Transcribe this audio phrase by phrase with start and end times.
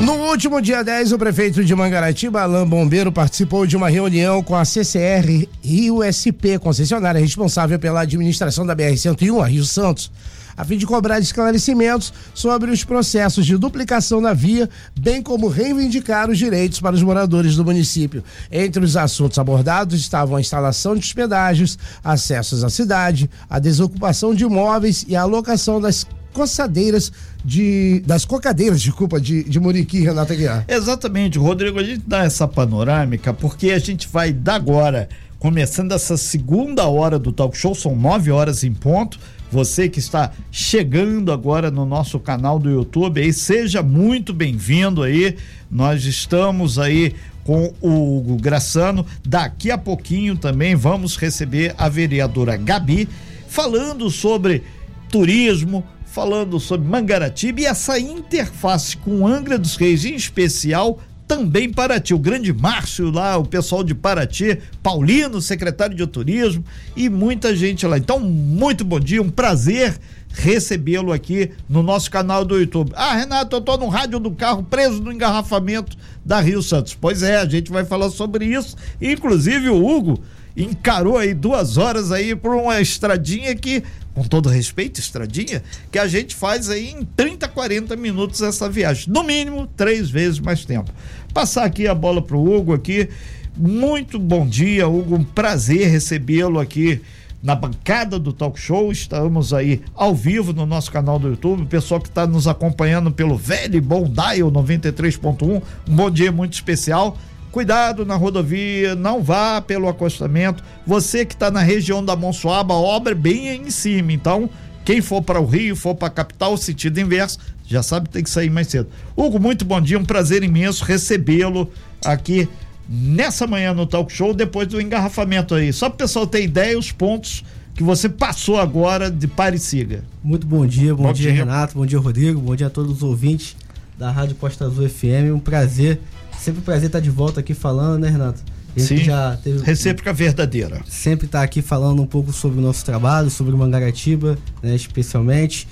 [0.00, 4.56] No último dia 10, o prefeito de Mangaratiba, Alain Bombeiro, participou de uma reunião com
[4.56, 10.10] a CCR Rio SP, concessionária responsável pela administração da BR-101, a Rio Santos,
[10.56, 16.30] a fim de cobrar esclarecimentos sobre os processos de duplicação na via, bem como reivindicar
[16.30, 18.24] os direitos para os moradores do município.
[18.50, 24.44] Entre os assuntos abordados estavam a instalação de hospedagens, acessos à cidade, a desocupação de
[24.44, 27.12] imóveis e a alocação das coçadeiras
[27.44, 30.64] de das cocadeiras, desculpa, de, de Muriqui, Renata Guiar.
[30.68, 35.08] Exatamente, Rodrigo, a gente dá essa panorâmica porque a gente vai dar agora,
[35.38, 39.18] começando essa segunda hora do talk show, são nove horas em ponto.
[39.52, 45.36] Você que está chegando agora no nosso canal do YouTube, aí seja muito bem-vindo aí.
[45.68, 49.04] Nós estamos aí com o Hugo Graçano.
[49.26, 53.08] Daqui a pouquinho também vamos receber a vereadora Gabi
[53.48, 54.62] falando sobre
[55.10, 62.12] turismo, falando sobre Mangaratiba e essa interface com Angra dos Reis, em especial também Paraty,
[62.12, 66.64] o grande Márcio lá, o pessoal de Paraty, Paulino, secretário de turismo
[66.96, 67.96] e muita gente lá.
[67.96, 69.96] Então, muito bom dia, um prazer
[70.32, 72.90] recebê-lo aqui no nosso canal do YouTube.
[72.96, 76.96] Ah, Renato, eu tô no rádio do carro preso no engarrafamento da Rio Santos.
[77.00, 78.76] Pois é, a gente vai falar sobre isso.
[79.00, 80.20] Inclusive o Hugo
[80.56, 86.06] encarou aí duas horas aí por uma estradinha que com todo respeito, estradinha, que a
[86.06, 89.12] gente faz aí em 30, 40 minutos essa viagem.
[89.12, 90.90] No mínimo, três vezes mais tempo.
[91.32, 93.08] Passar aqui a bola pro Hugo aqui.
[93.56, 95.16] Muito bom dia, Hugo.
[95.16, 97.00] Um prazer recebê-lo aqui
[97.42, 98.92] na bancada do Talk Show.
[98.92, 101.62] Estamos aí ao vivo no nosso canal do YouTube.
[101.62, 105.62] O pessoal que está nos acompanhando pelo velho e bom Dial 93.1.
[105.88, 107.16] Um bom dia muito especial.
[107.50, 110.62] Cuidado na rodovia, não vá pelo acostamento.
[110.86, 114.12] Você que está na região da Monsuaba, obra bem em cima.
[114.12, 114.48] Então,
[114.84, 118.22] quem for para o Rio, for para a capital, sentido inverso, já sabe que tem
[118.22, 118.88] que sair mais cedo.
[119.16, 121.70] Hugo, muito bom dia, um prazer imenso recebê-lo
[122.04, 122.48] aqui
[122.88, 125.72] nessa manhã no Talk Show, depois do engarrafamento aí.
[125.72, 130.04] Só para o pessoal ter ideia, os pontos que você passou agora de Pareciga.
[130.22, 132.96] Muito bom dia, bom, bom dia, dia, Renato, bom dia, Rodrigo, bom dia a todos
[132.96, 133.56] os ouvintes
[133.96, 135.32] da Rádio Costa Azul FM.
[135.34, 136.00] Um prazer
[136.40, 138.42] Sempre um prazer estar de volta aqui falando, né, Renato?
[138.76, 140.80] Sim, já teve, recíproca verdadeira.
[140.88, 145.68] Sempre estar aqui falando um pouco sobre o nosso trabalho, sobre o Mangaratiba, né, especialmente.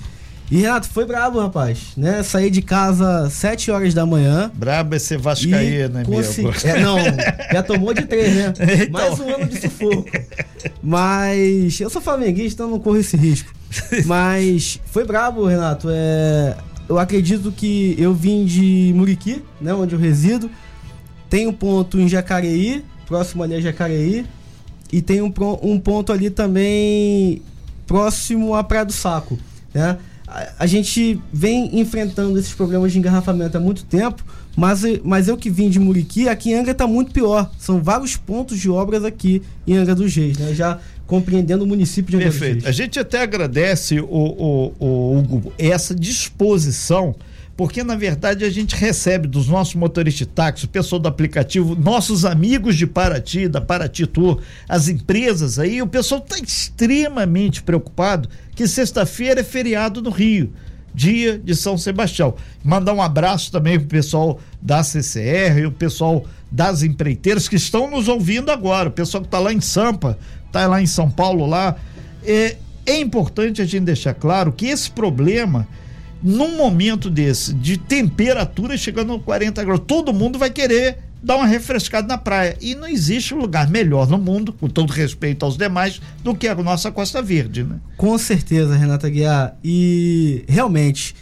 [0.51, 2.21] E Renato, foi brabo, rapaz, né?
[2.23, 4.51] Saí de casa sete horas da manhã.
[4.53, 6.67] Brabo é ser vascaíno, né, consegui...
[6.67, 6.97] é, Não,
[7.51, 8.53] já tomou de três, né?
[8.87, 8.91] Então...
[8.91, 10.09] Mais um ano de sufoco.
[10.83, 13.51] Mas eu sou flamenguista, então não corro esse risco.
[14.05, 15.87] Mas foi brabo, Renato.
[15.91, 16.55] É
[16.89, 20.49] eu acredito que eu vim de Muriqui, né, onde eu resido.
[21.29, 24.25] Tem um ponto em Jacareí, próximo ali a Jacareí.
[24.91, 27.43] E tem um, um ponto ali também
[27.85, 29.37] próximo à Praia do Saco,
[29.71, 29.99] né?
[30.27, 34.23] A, a gente vem enfrentando esses problemas de engarrafamento há muito tempo,
[34.57, 37.51] mas, mas eu que vim de Muriqui, aqui em Angra está muito pior.
[37.59, 40.55] São vários pontos de obras aqui em Angra dos Reis, né?
[40.55, 42.67] Já compreendendo o município de Angra Perfeito.
[42.67, 47.15] A gente até agradece o, o, o, Hugo, essa disposição
[47.57, 51.75] porque na verdade a gente recebe dos nossos motoristas de táxi, o pessoal do aplicativo,
[51.75, 58.29] nossos amigos de Paraty, da Paraty Tour, as empresas aí, o pessoal está extremamente preocupado
[58.55, 60.53] que sexta-feira é feriado no Rio,
[60.93, 62.35] dia de São Sebastião.
[62.63, 67.89] Mandar um abraço também pro pessoal da CCR e o pessoal das empreiteiras que estão
[67.89, 70.17] nos ouvindo agora, o pessoal que está lá em Sampa,
[70.51, 71.75] tá lá em São Paulo lá.
[72.23, 75.67] É, é importante a gente deixar claro que esse problema,
[76.23, 81.45] num momento desse, de temperatura chegando a 40 graus, todo mundo vai querer dar uma
[81.45, 82.57] refrescada na praia.
[82.61, 86.55] E não existe lugar melhor no mundo, com todo respeito aos demais, do que a
[86.55, 87.79] nossa Costa Verde, né?
[87.97, 89.55] Com certeza, Renata Guiar.
[89.63, 91.15] E realmente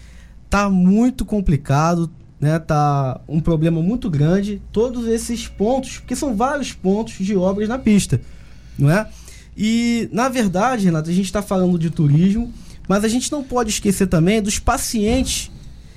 [0.50, 2.60] tá muito complicado, né?
[2.60, 7.80] Tá um problema muito grande todos esses pontos, porque são vários pontos de obras na
[7.80, 8.22] pista
[8.78, 9.08] não é?
[9.56, 12.54] E, na verdade, Renato, a gente está falando de turismo,
[12.88, 15.52] mas a gente não pode esquecer também dos pacientes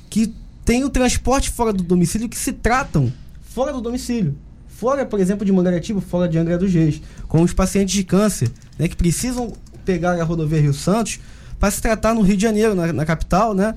[0.08, 0.32] que
[0.64, 4.36] têm o transporte fora do domicílio que se tratam fora do domicílio.
[4.66, 8.50] Fora, por exemplo, de Mangaratiba, fora de Angra dos Reis, com os pacientes de câncer,
[8.78, 9.52] né, que precisam
[9.84, 11.20] pegar a rodovia Rio Santos
[11.58, 13.74] para se tratar no Rio de Janeiro, na, na capital, né?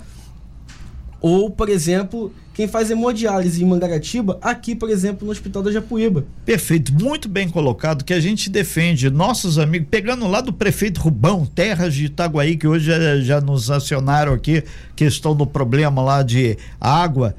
[1.19, 6.23] Ou, por exemplo, quem faz hemodiálise em Mangaratiba, aqui, por exemplo, no Hospital da Japuíba.
[6.45, 11.45] Perfeito, muito bem colocado, que a gente defende nossos amigos, pegando lá do prefeito Rubão,
[11.45, 12.91] terras de Itaguaí, que hoje
[13.23, 14.63] já, nos acionaram aqui,
[14.95, 17.35] questão do problema lá de água.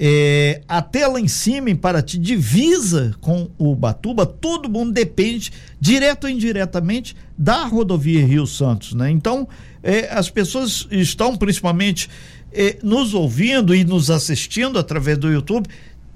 [0.00, 5.50] é, até lá em cima, em Paraty, divisa com o Batuba, todo mundo depende,
[5.80, 9.10] direto ou indiretamente, da rodovia Rio Santos, né?
[9.10, 9.48] Então,
[9.82, 12.08] é, as pessoas estão principalmente
[12.52, 15.68] é, nos ouvindo e nos assistindo através do YouTube,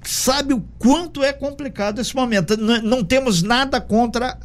[0.03, 2.55] sabe o quanto é complicado esse momento.
[2.55, 4.39] N não temos nada contra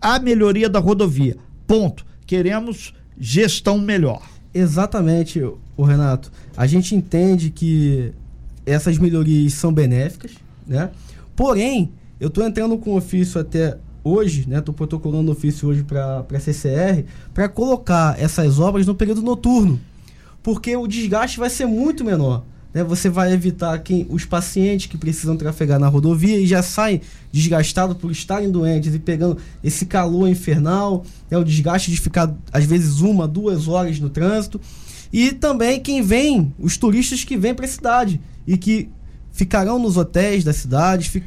[0.00, 1.36] a melhoria da rodovia.
[1.66, 2.06] Ponto.
[2.26, 4.22] Queremos gestão melhor.
[4.52, 5.40] Exatamente,
[5.76, 6.30] o Renato.
[6.56, 8.12] A gente entende que
[8.64, 10.32] essas melhorias são benéficas,
[10.66, 10.90] né?
[11.34, 14.58] Porém, eu estou entrando com ofício até hoje, né?
[14.58, 19.80] Estou protocolando ofício hoje para a CCR para colocar essas obras no período noturno,
[20.48, 22.42] porque o desgaste vai ser muito menor.
[22.72, 22.82] Né?
[22.82, 27.98] Você vai evitar quem, os pacientes que precisam trafegar na rodovia e já saem desgastados
[27.98, 31.36] por estarem doentes e pegando esse calor infernal, né?
[31.36, 34.58] o desgaste de ficar às vezes uma, duas horas no trânsito.
[35.12, 38.88] E também quem vem, os turistas que vêm para a cidade e que
[39.30, 41.22] ficarão nos hotéis da cidade,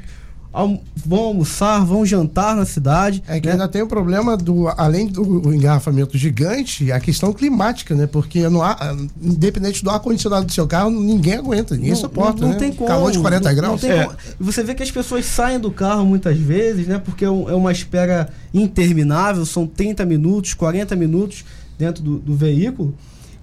[0.53, 3.23] vão almoçar, vão jantar na cidade.
[3.27, 3.53] É que né?
[3.53, 8.05] ainda tem o problema do, além do engarrafamento gigante, a questão climática, né?
[8.05, 12.41] Porque no ar, independente do ar-condicionado do seu carro, ninguém aguenta, ninguém não, suporta.
[12.41, 12.59] Não, não né?
[12.59, 12.87] tem como.
[12.87, 13.81] Calor de 40 não, graus.
[13.81, 14.09] Não é.
[14.39, 16.97] Você vê que as pessoas saem do carro muitas vezes, né?
[16.97, 21.45] Porque é, é uma espera interminável, são 30 minutos, 40 minutos
[21.79, 22.93] dentro do, do veículo.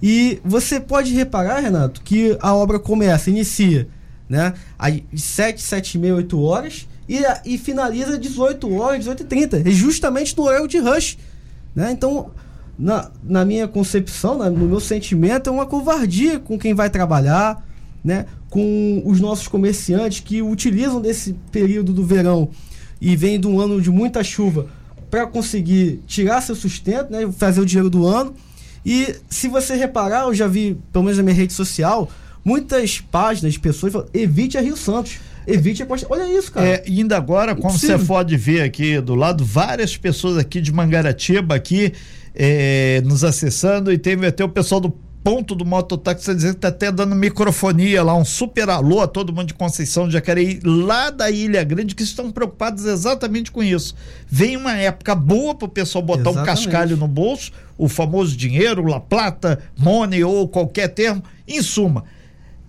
[0.01, 3.87] E você pode reparar, Renato, que a obra começa, inicia,
[4.29, 4.53] né?
[4.77, 9.57] Às 7, 7 e meia, 8 horas e, e finaliza 18 horas, 18 e 30.
[9.67, 11.17] É justamente no horário de rush.
[11.75, 11.91] Né?
[11.91, 12.29] Então,
[12.77, 17.65] na, na minha concepção, na, no meu sentimento, é uma covardia com quem vai trabalhar,
[18.03, 18.27] né?
[18.51, 22.49] com os nossos comerciantes que utilizam desse período do verão
[23.01, 24.67] e vem de um ano de muita chuva
[25.09, 27.27] para conseguir tirar seu sustento, né?
[27.31, 28.35] fazer o dinheiro do ano.
[28.85, 32.07] E se você reparar, eu já vi, pelo menos na minha rede social,
[32.45, 35.19] muitas páginas de pessoas falam, evite a Rio Santos.
[35.53, 36.07] Evite a costa.
[36.09, 36.67] Olha isso, cara.
[36.67, 41.55] É, ainda agora, como você pode ver aqui do lado, várias pessoas aqui de Mangaratiba
[41.55, 41.93] aqui
[42.35, 44.93] é, nos acessando e teve até o pessoal do
[45.23, 49.07] ponto do mototáxi tá dizendo que tá até dando microfonia lá, um super alô a
[49.07, 53.61] todo mundo de Conceição de Jacareí, lá da Ilha Grande, que estão preocupados exatamente com
[53.61, 53.95] isso.
[54.27, 56.41] Vem uma época boa para o pessoal botar exatamente.
[56.41, 62.05] um cascalho no bolso, o famoso dinheiro, La Plata, Money ou qualquer termo, em suma.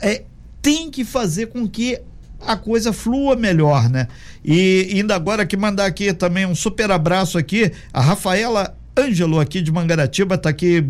[0.00, 0.24] É,
[0.60, 2.00] tem que fazer com que
[2.40, 4.08] a coisa flua melhor, né?
[4.44, 9.62] E ainda agora que mandar aqui também um super abraço aqui, a Rafaela Ângelo aqui
[9.62, 10.84] de Mangaratiba tá aqui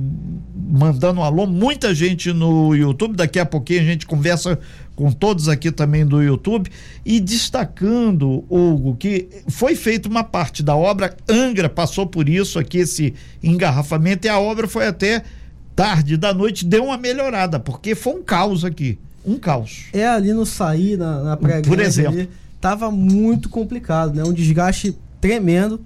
[0.73, 4.58] mandando um alô, muita gente no YouTube, daqui a pouquinho a gente conversa
[4.94, 6.70] com todos aqui também do YouTube
[7.05, 12.79] e destacando, Hugo, que foi feita uma parte da obra, Angra passou por isso aqui,
[12.79, 15.25] esse engarrafamento, e a obra foi até
[15.75, 19.87] tarde da noite, deu uma melhorada, porque foi um caos aqui um caos.
[19.93, 22.12] É ali no sair, na, na praia Por exemplo.
[22.12, 22.28] Ali,
[22.61, 24.25] tava muito complicado, né?
[24.25, 25.81] Um desgaste tremendo.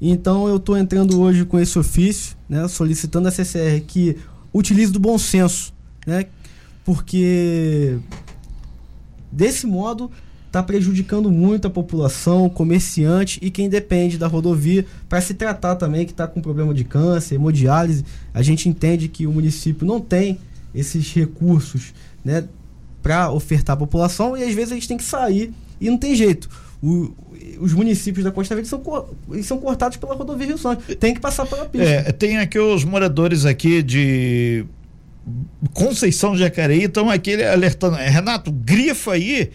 [0.00, 2.66] Então eu estou entrando hoje com esse ofício, né?
[2.68, 4.16] Solicitando a CCR que
[4.52, 5.72] utilize do bom senso,
[6.06, 6.26] né?
[6.84, 7.98] Porque
[9.30, 10.10] desse modo
[10.46, 15.76] está prejudicando muito a população, o comerciante e quem depende da rodovia para se tratar
[15.76, 18.04] também que está com problema de câncer, hemodiálise.
[18.34, 20.40] A gente entende que o município não tem
[20.74, 21.94] esses recursos,
[22.24, 22.44] né?
[23.02, 26.48] Para ofertar à população e às vezes gente tem que sair e não tem jeito.
[26.82, 27.14] O,
[27.58, 28.82] os municípios da Costa Verde são,
[29.42, 30.94] são cortados pela rodovia Rio Santos.
[30.96, 31.86] Tem que passar pela pista.
[31.86, 34.64] É, tem aqui os moradores aqui de
[35.72, 37.96] Conceição Jacareí estão aqui alertando.
[37.96, 39.50] É, Renato, grifa aí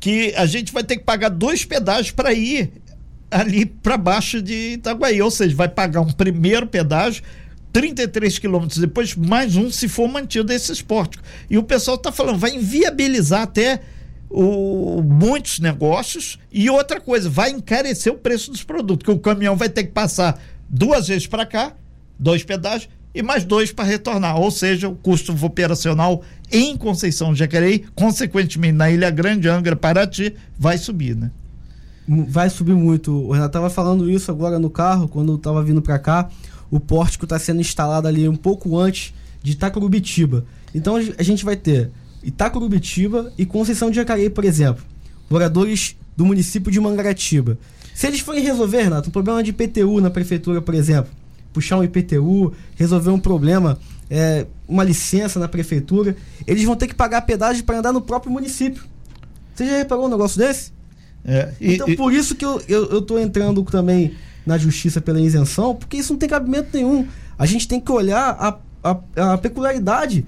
[0.00, 2.72] que a gente vai ter que pagar dois pedágios para ir
[3.30, 5.22] ali para baixo de Itaguaí.
[5.22, 7.22] Ou seja, vai pagar um primeiro pedágio
[7.74, 11.18] 33 quilômetros depois, mais um se for mantido esse esporte.
[11.50, 13.80] E o pessoal está falando, vai inviabilizar até
[14.30, 19.56] o, muitos negócios e outra coisa, vai encarecer o preço dos produtos, que o caminhão
[19.56, 20.40] vai ter que passar
[20.70, 21.74] duas vezes para cá,
[22.16, 24.38] dois pedágios, e mais dois para retornar.
[24.40, 30.78] Ou seja, o custo operacional em Conceição Jacareí, consequentemente na Ilha Grande, Angra, Paraty, vai
[30.78, 31.32] subir, né?
[32.06, 33.12] Vai subir muito.
[33.12, 36.28] O Renato estava falando isso agora no carro, quando estava vindo para cá
[36.74, 40.44] o pórtico está sendo instalado ali um pouco antes de Itacurubitiba.
[40.74, 44.82] Então a gente vai ter Itacurubitiba e Conceição de Jacareí, por exemplo,
[45.30, 47.56] moradores do município de Mangaratiba.
[47.94, 51.12] Se eles forem resolver, Renato, um problema de IPTU na prefeitura, por exemplo,
[51.52, 53.78] puxar um IPTU, resolver um problema,
[54.10, 58.32] é, uma licença na prefeitura, eles vão ter que pagar pedágio para andar no próprio
[58.32, 58.82] município.
[59.54, 60.72] Você já reparou um negócio desse?
[61.24, 61.94] É, e, então, e...
[61.94, 64.12] por isso que eu, eu, eu tô entrando também
[64.46, 67.06] na justiça pela isenção, porque isso não tem cabimento nenhum.
[67.38, 70.24] A gente tem que olhar a, a, a peculiaridade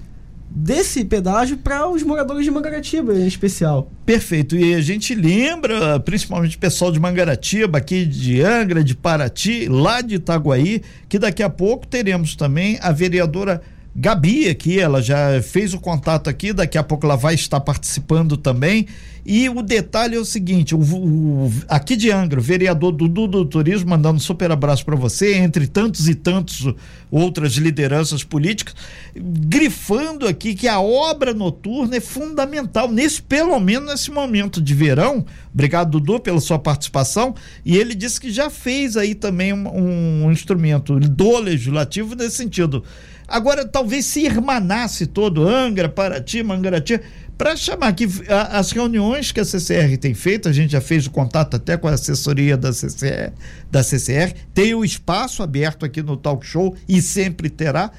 [0.49, 3.91] desse pedágio para os moradores de Mangaratiba em especial.
[4.05, 4.55] Perfeito.
[4.55, 10.01] E a gente lembra, principalmente o pessoal de Mangaratiba, aqui de Angra, de Paraty, lá
[10.01, 13.61] de Itaguaí, que daqui a pouco teremos também a vereadora
[13.99, 18.37] Gabi aqui, ela já fez o contato aqui, daqui a pouco ela vai estar participando
[18.37, 18.87] também.
[19.29, 23.43] E o detalhe é o seguinte: o, o aqui de Angra, o vereador Dudu do
[23.43, 26.73] Turismo, mandando um super abraço para você, entre tantos e tantos
[27.11, 28.73] outras lideranças políticas,
[29.13, 35.25] grifando aqui que a obra noturna é fundamental, nesse, pelo menos nesse momento de verão.
[35.53, 37.35] Obrigado, Dudu, pela sua participação.
[37.65, 42.81] E ele disse que já fez aí também um, um instrumento do legislativo nesse sentido
[43.27, 47.01] Agora, talvez se irmanasse todo Angra, Paraty, Mangarati,
[47.37, 48.07] para chamar que
[48.51, 51.87] as reuniões que a CCR tem feito, a gente já fez o contato até com
[51.87, 53.31] a assessoria da CCR,
[53.71, 57.91] da CCR tem o espaço aberto aqui no talk show e sempre terá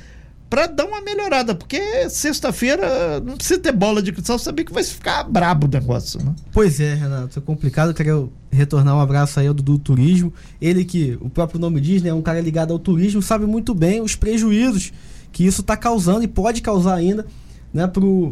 [0.50, 4.82] para dar uma melhorada, porque sexta-feira não precisa ter bola de cristal, saber que vai
[4.82, 6.34] ficar brabo o negócio, né?
[6.52, 10.86] Pois é, Renato, é complicado, eu quero retornar um abraço aí ao do Turismo, ele
[10.86, 14.00] que, o próprio nome diz, né, é um cara ligado ao turismo, sabe muito bem
[14.00, 14.90] os prejuízos
[15.30, 17.26] que isso está causando e pode causar ainda
[17.72, 17.86] né,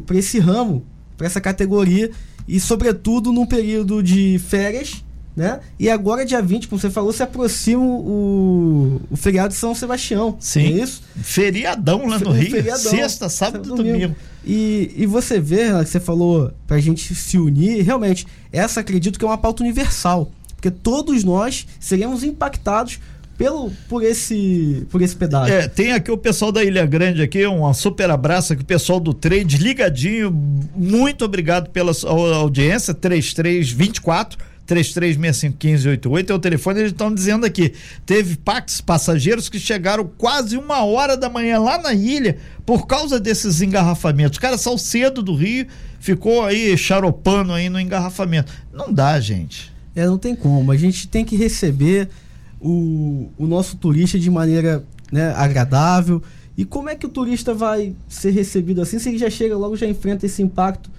[0.06, 0.84] para esse ramo,
[1.16, 2.10] para essa categoria,
[2.46, 5.04] e sobretudo num período de férias.
[5.36, 5.60] Né?
[5.78, 10.34] E agora, dia 20, como você falou, se aproxima o, o feriado de São Sebastião.
[10.40, 10.60] Sim.
[10.60, 11.02] É isso?
[11.14, 12.50] Feriadão lá no Rio.
[12.50, 14.16] Feriadão, Sexta, sábado e domingo.
[14.46, 19.18] E, e você vê, que você falou para a gente se unir, realmente, essa acredito
[19.18, 20.32] que é uma pauta universal.
[20.54, 22.98] Porque todos nós seremos impactados
[23.36, 25.54] pelo por esse por esse pedágio.
[25.54, 28.98] É, tem aqui o pessoal da Ilha Grande aqui, um super abraço aqui o pessoal
[28.98, 30.30] do trade ligadinho.
[30.74, 31.92] Muito obrigado pela
[32.34, 37.72] audiência 3324 33651588 é o telefone, eles estão dizendo aqui.
[38.04, 43.20] Teve Pax passageiros que chegaram quase uma hora da manhã lá na ilha por causa
[43.20, 44.32] desses engarrafamentos.
[44.32, 45.66] Os caras saiu cedo do Rio,
[46.00, 48.52] ficou aí charopando aí no engarrafamento.
[48.72, 49.72] Não dá, gente.
[49.94, 50.72] É, não tem como.
[50.72, 52.08] A gente tem que receber
[52.60, 56.22] o, o nosso turista de maneira né, agradável.
[56.56, 59.76] E como é que o turista vai ser recebido assim se ele já chega logo
[59.76, 60.90] já enfrenta esse impacto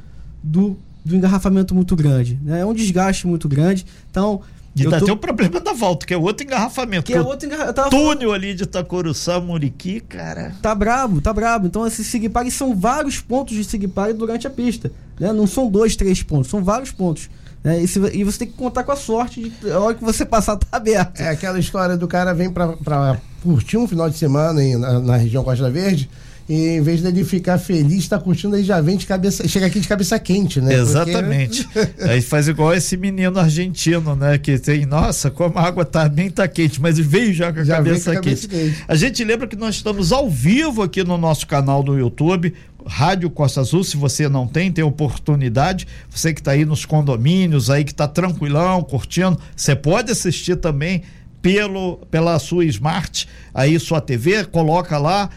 [0.41, 2.39] do, do engarrafamento muito grande?
[2.43, 2.61] Né?
[2.61, 3.85] É um desgaste muito grande.
[4.09, 4.41] Então.
[4.75, 5.05] E ainda tô...
[5.05, 7.05] tem o problema da volta, que é outro engarrafamento.
[7.05, 7.89] Que, que é outro engarrafamento.
[7.89, 10.55] Túnel ali de Itacoruçá, Muriqui, cara.
[10.61, 11.65] Tá brabo, tá brabo.
[11.65, 14.91] Então, esses Sigpag são vários pontos de Sigpag durante a pista.
[15.19, 15.33] Né?
[15.33, 17.27] Não são dois, três pontos, são vários pontos.
[17.67, 20.03] É, e, se, e, você tem que contar com a sorte de a hora que
[20.03, 21.19] você passar tá aberto.
[21.19, 25.17] É aquela história do cara vem para curtir um final de semana em, na, na,
[25.17, 26.09] região Costa Verde.
[26.49, 29.81] E em vez dele ficar feliz, tá curtindo, ele já vem de cabeça, chega aqui
[29.81, 30.75] de cabeça quente, né?
[30.75, 31.65] Exatamente.
[31.65, 32.03] Porque...
[32.03, 34.37] Aí faz igual esse menino argentino, né?
[34.37, 37.63] Que tem, nossa, como a água tá, nem tá quente, mas veio já com a,
[37.65, 38.69] já cabeça, com a cabeça quente.
[38.71, 38.83] quente.
[38.87, 42.53] A gente lembra que nós estamos ao vivo aqui no nosso canal do YouTube.
[42.85, 45.85] Rádio Costa Azul, se você não tem, tem oportunidade.
[46.09, 51.03] Você que está aí nos condomínios, aí que está tranquilão, curtindo, você pode assistir também
[51.41, 55.29] pelo pela sua smart, aí sua TV, coloca lá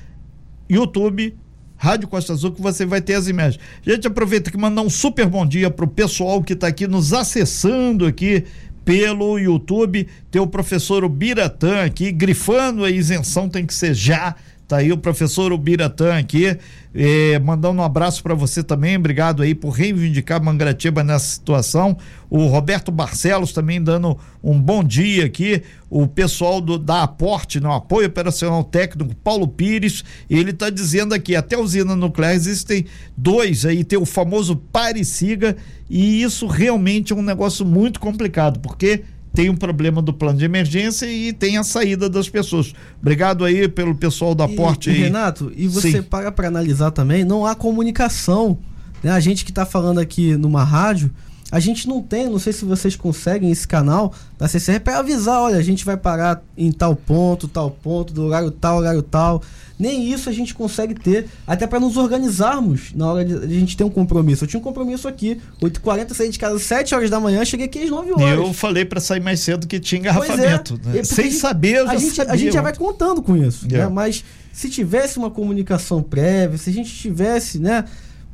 [0.70, 1.36] YouTube
[1.80, 3.58] Rádio Costa Azul que você vai ter as imagens.
[3.82, 8.04] Gente, aproveita que mandar um super bom dia pro pessoal que está aqui nos acessando
[8.04, 8.44] aqui
[8.84, 10.06] pelo YouTube.
[10.30, 14.36] Tem o professor Biratã aqui, grifando a isenção tem que ser já
[14.70, 16.56] Tá aí o professor Ubiratã aqui,
[16.94, 18.96] eh, mandando um abraço para você também.
[18.96, 21.96] Obrigado aí por reivindicar Mangaratiba nessa situação.
[22.30, 25.60] O Roberto Barcelos também dando um bom dia aqui.
[25.90, 31.34] O pessoal do, da Aporte, no Apoio Operacional Técnico, Paulo Pires, ele está dizendo aqui,
[31.34, 32.86] até usina nuclear existem
[33.16, 35.56] dois aí, tem o famoso pare siga,
[35.88, 39.02] e isso realmente é um negócio muito complicado, porque
[39.40, 42.74] tem um problema do plano de emergência e tem a saída das pessoas.
[43.00, 44.98] Obrigado aí pelo pessoal da Porte aí.
[44.98, 46.02] Renato, e você Sim.
[46.02, 48.58] para para analisar também, não há comunicação.
[49.02, 49.10] Né?
[49.10, 51.10] A gente que está falando aqui numa rádio,
[51.50, 55.40] a gente não tem, não sei se vocês conseguem esse canal da CCR para avisar,
[55.40, 59.42] olha, a gente vai parar em tal ponto, tal ponto, do horário tal, horário tal.
[59.78, 63.76] Nem isso a gente consegue ter, até para nos organizarmos na hora de a gente
[63.76, 64.44] ter um compromisso.
[64.44, 67.64] Eu tinha um compromisso aqui, 8h40, saí de casa às 7 horas da manhã, cheguei
[67.64, 68.38] aqui às 9 horas.
[68.38, 70.78] Eu falei para sair mais cedo que tinha engarrafamento.
[70.84, 71.04] É, né?
[71.04, 72.32] Sem saber, eu já a gente, sabia.
[72.32, 73.88] A gente já vai contando com isso, né?
[73.88, 77.84] Mas se tivesse uma comunicação prévia, se a gente tivesse, né,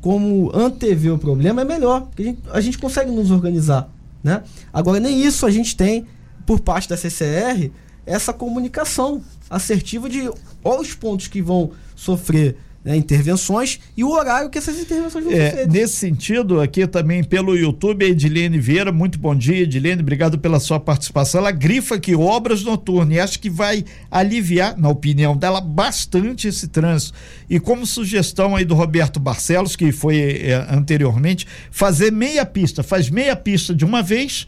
[0.06, 4.44] como antever o problema, é melhor, porque a gente, a gente consegue nos organizar, né?
[4.72, 6.06] Agora, nem isso a gente tem
[6.46, 7.72] por parte da CCR,
[8.06, 9.20] essa comunicação
[9.50, 10.30] assertiva de
[10.62, 15.34] olha os pontos que vão sofrer né, intervenções e o horário que essas intervenções vão
[15.34, 20.38] É, ser nesse sentido, aqui também pelo YouTube, Edilene Vieira, muito bom dia, Edilene, obrigado
[20.38, 21.40] pela sua participação.
[21.40, 26.68] Ela grifa aqui obras noturnas e acho que vai aliviar, na opinião dela, bastante esse
[26.68, 27.18] trânsito.
[27.50, 33.10] E como sugestão aí do Roberto Barcelos, que foi é, anteriormente, fazer meia pista, faz
[33.10, 34.46] meia pista de uma vez.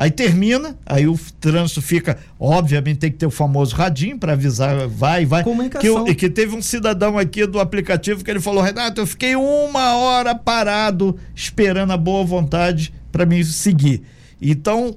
[0.00, 2.16] Aí termina, aí o trânsito fica.
[2.38, 5.44] Obviamente tem que ter o famoso radinho para avisar, vai, vai.
[5.44, 6.06] Comunicação.
[6.06, 9.96] Que, que teve um cidadão aqui do aplicativo que ele falou: Renato, eu fiquei uma
[9.96, 14.02] hora parado esperando a boa vontade para me seguir.
[14.40, 14.96] Então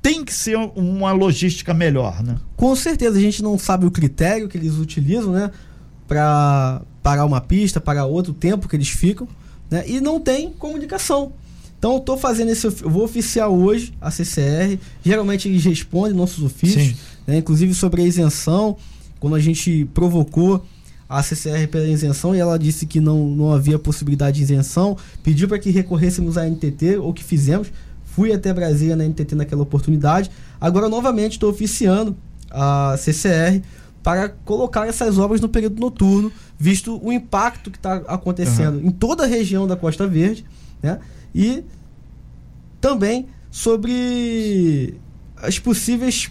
[0.00, 2.36] tem que ser uma logística melhor, né?
[2.56, 5.50] Com certeza, a gente não sabe o critério que eles utilizam, né?
[6.08, 9.28] Para parar uma pista, parar outro tempo que eles ficam,
[9.70, 9.84] né?
[9.86, 11.34] E não tem comunicação.
[11.78, 14.78] Então eu tô fazendo esse, eu vou oficiar hoje a CCR.
[15.04, 17.38] Geralmente eles respondem nossos ofícios, né?
[17.38, 18.76] Inclusive sobre a isenção,
[19.20, 20.64] quando a gente provocou
[21.08, 25.46] a CCR pela isenção e ela disse que não, não havia possibilidade de isenção, pediu
[25.48, 27.68] para que recorrêssemos à NTT, ou que fizemos.
[28.04, 30.30] Fui até Brasília na NTT naquela oportunidade.
[30.60, 32.16] Agora novamente estou oficiando
[32.50, 33.62] a CCR
[34.02, 39.24] para colocar essas obras no período noturno, visto o impacto que está acontecendo em toda
[39.24, 40.44] a região da Costa Verde,
[40.82, 40.98] né?
[41.38, 41.62] E
[42.80, 44.94] também sobre
[45.36, 46.30] as possíveis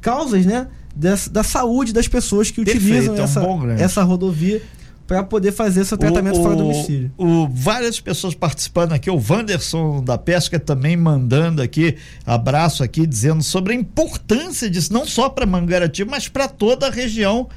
[0.00, 0.68] causas, né?
[0.94, 3.42] Dessa, da saúde das pessoas que Perfeito, utilizam é um essa,
[3.78, 4.60] essa rodovia
[5.06, 7.10] para poder fazer seu tratamento O- fora o- do domicílio.
[7.16, 13.42] o- várias pessoas participando aqui, o Wanderson da Pesca também mandando aqui, abraço aqui, dizendo
[13.42, 17.48] sobre a importância disso, não só para Mangaratiba, mas para toda a região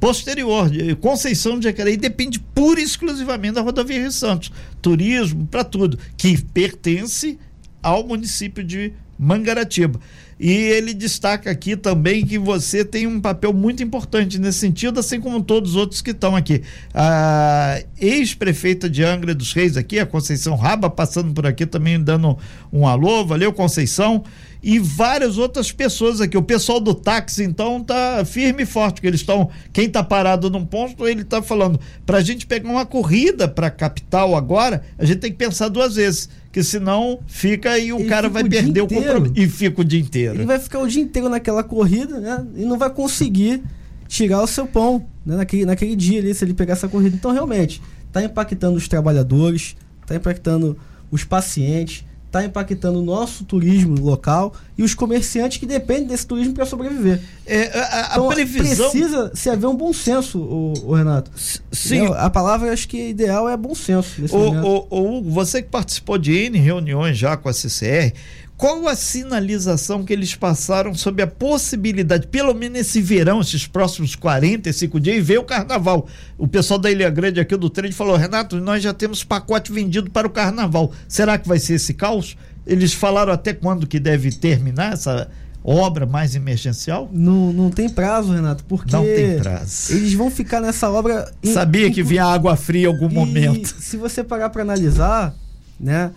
[0.00, 0.70] posterior.
[1.00, 4.52] Conceição de Jacareí depende pura e exclusivamente da rodovia Rio Santos.
[4.80, 7.38] Turismo, para tudo, que pertence
[7.82, 10.00] ao município de Mangaratiba.
[10.38, 15.18] E ele destaca aqui também que você tem um papel muito importante nesse sentido, assim
[15.18, 16.62] como todos os outros que estão aqui.
[16.92, 22.36] A ex-prefeita de Angra dos Reis aqui, a Conceição Raba, passando por aqui também dando
[22.70, 24.24] um alô, valeu Conceição.
[24.62, 26.36] E várias outras pessoas aqui.
[26.36, 29.48] O pessoal do táxi, então, tá firme e forte, que eles estão.
[29.72, 31.78] Quem tá parado num ponto, ele tá falando.
[32.04, 36.28] Pra gente pegar uma corrida pra capital agora, a gente tem que pensar duas vezes.
[36.56, 39.34] Que senão fica e o Ele cara vai o perder o compromisso.
[39.36, 40.36] E fica o dia inteiro.
[40.36, 42.46] Ele vai ficar o dia inteiro naquela corrida, né?
[42.56, 43.62] E não vai conseguir
[44.08, 45.36] tirar o seu pão né?
[45.36, 47.14] naquele, naquele dia ali, se ele pegar essa corrida.
[47.14, 50.78] Então, realmente, está impactando os trabalhadores, está impactando
[51.10, 56.52] os pacientes, está impactando o nosso turismo local e os comerciantes que dependem desse turismo
[56.54, 57.20] para sobreviver.
[57.46, 58.90] É, a, a- Então, previsão.
[58.90, 61.30] precisa se haver um bom senso, o, Renato.
[61.72, 62.16] Sim, Né?
[62.18, 65.68] A palavra acho que ideal é bom senso nesse O, o, o Hugo, você que
[65.68, 68.12] participou de N reuniões já com a CCR,
[68.56, 74.14] qual a sinalização que eles passaram sobre a possibilidade, pelo menos esse verão, esses próximos
[74.14, 76.06] 45 dias, e ver o carnaval?
[76.38, 80.10] O pessoal da Ilha Grande aqui do trem falou: Renato, nós já temos pacote vendido
[80.10, 80.92] para o carnaval.
[81.06, 82.36] Será que vai ser esse caos?
[82.66, 85.28] Eles falaram até quando que deve terminar essa
[85.62, 87.10] obra mais emergencial?
[87.12, 89.92] Não, não tem prazo, Renato, porque Não tem prazo.
[89.92, 91.30] eles vão ficar nessa obra.
[91.42, 93.66] em- Sabia que em- vinha água fria em algum momento.
[93.80, 95.34] se você parar para analisar,
[95.78, 96.10] né,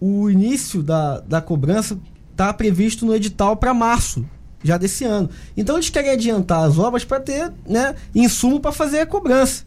[0.00, 1.98] o início da, da cobrança
[2.32, 4.24] está previsto no edital para março
[4.62, 5.28] já desse ano.
[5.56, 9.64] Então eles querem adiantar as obras para ter né, insumo para fazer a cobrança.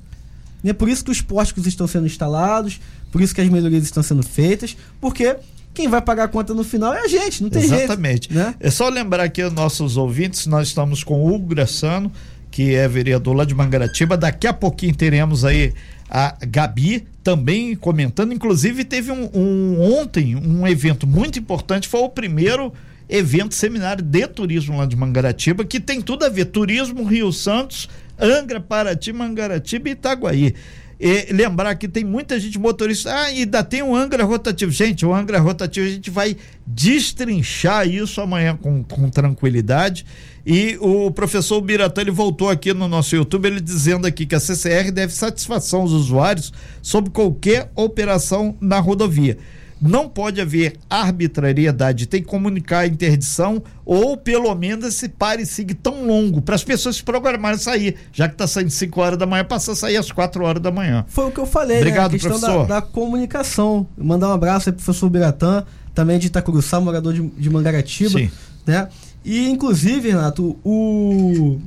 [0.63, 2.79] É por isso que os pórticos estão sendo instalados,
[3.11, 5.35] por isso que as melhorias estão sendo feitas, porque
[5.73, 8.33] quem vai pagar a conta no final é a gente, não tem Exatamente.
[8.33, 8.33] jeito.
[8.33, 8.55] Né?
[8.59, 12.11] É só lembrar aqui aos nossos ouvintes, nós estamos com o Hugo Graçano,
[12.49, 14.15] que é vereador lá de Mangaratiba.
[14.15, 15.73] Daqui a pouquinho teremos aí
[16.09, 18.33] a Gabi também comentando.
[18.33, 22.73] Inclusive, teve um, um- ontem um evento muito importante, foi o primeiro
[23.09, 26.45] evento seminário de turismo lá de Mangaratiba, que tem tudo a ver.
[26.45, 30.55] Turismo Rio Santos, Angra, Paraty, Mangaratiba e Itaguaí.
[30.99, 33.11] E lembrar que tem muita gente motorista.
[33.13, 34.71] Ah, ainda tem um Angra rotativo.
[34.71, 40.05] Gente, o Angra rotativo a gente vai destrinchar isso amanhã com, com tranquilidade.
[40.45, 44.39] E o professor Biratã ele voltou aqui no nosso YouTube, ele dizendo aqui que a
[44.39, 46.51] CCR deve satisfação aos usuários
[46.81, 49.37] sobre qualquer operação na rodovia.
[49.81, 55.75] Não pode haver arbitrariedade, tem que comunicar a interdição ou pelo menos esse pare siga
[55.75, 59.25] tão longo para as pessoas se programarem sair, já que está saindo 5 horas da
[59.25, 61.03] manhã, passa a sair às 4 horas da manhã.
[61.09, 62.17] Foi o que eu falei, Obrigado, né?
[62.17, 62.67] A questão da, professor.
[62.67, 63.85] da comunicação.
[63.97, 68.19] Mandar um abraço aí pro professor Biratã, também de Itacuruçá, morador de, de Mangaratiba.
[68.19, 68.31] Sim.
[68.65, 68.87] Né?
[69.23, 71.59] E, inclusive, Renato, o,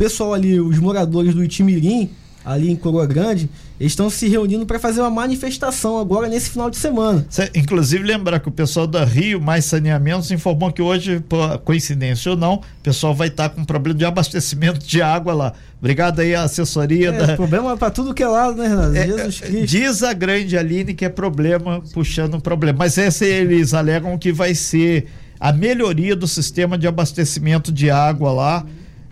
[0.00, 2.08] pessoal ali, os moradores do Itimirim,
[2.42, 6.78] ali em Coroa Grande, estão se reunindo para fazer uma manifestação agora nesse final de
[6.78, 7.26] semana.
[7.28, 12.30] Cê, inclusive, lembrar que o pessoal da Rio Mais Saneamentos informou que hoje, por coincidência
[12.30, 15.52] ou não, o pessoal vai estar tá com problema de abastecimento de água lá.
[15.78, 17.10] Obrigado aí a assessoria.
[17.10, 17.36] É, da...
[17.36, 18.96] problema para tudo que é lado, né, Renato?
[18.96, 19.66] É, Jesus Cristo.
[19.66, 22.78] Diz a grande Aline que é problema puxando um problema.
[22.78, 25.06] Mas esse eles alegam que vai ser
[25.40, 28.66] a melhoria do sistema de abastecimento de água lá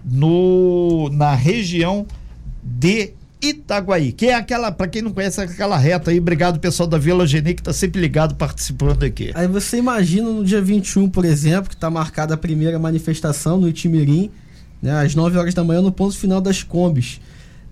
[0.04, 2.06] no, na região
[2.62, 6.18] de Itaguaí, que é aquela, para quem não conhece, aquela reta aí.
[6.18, 9.30] Obrigado, pessoal da Vila Geni, que está sempre ligado participando aqui.
[9.34, 13.68] Aí você imagina no dia 21, por exemplo, que está marcada a primeira manifestação no
[13.68, 14.30] Itimirim,
[14.82, 17.20] né, às 9 horas da manhã, no ponto final das Combis.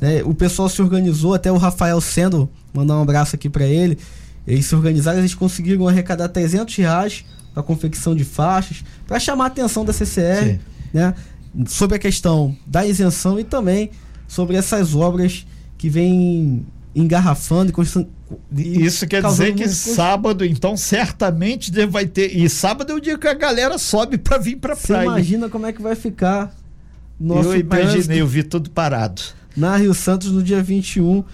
[0.00, 3.98] Né, o pessoal se organizou, até o Rafael Sendo, mandar um abraço aqui para ele.
[4.46, 7.24] Eles se organizaram, eles conseguiram arrecadar 300 reais
[7.56, 10.60] para confecção de faixas, para chamar a atenção da CCR,
[10.92, 11.14] né,
[11.66, 13.90] sobre a questão da isenção e também
[14.28, 15.46] sobre essas obras
[15.78, 17.72] que vem engarrafando
[18.52, 22.36] e Isso quer dizer que sábado, então, certamente vai ter.
[22.36, 25.06] E sábado é o dia que a galera sobe para vir Você praia.
[25.06, 26.54] imagina como é que vai ficar
[27.18, 29.22] nosso Eu imaginei, eu vi tudo parado.
[29.56, 31.24] Na Rio Santos no dia 21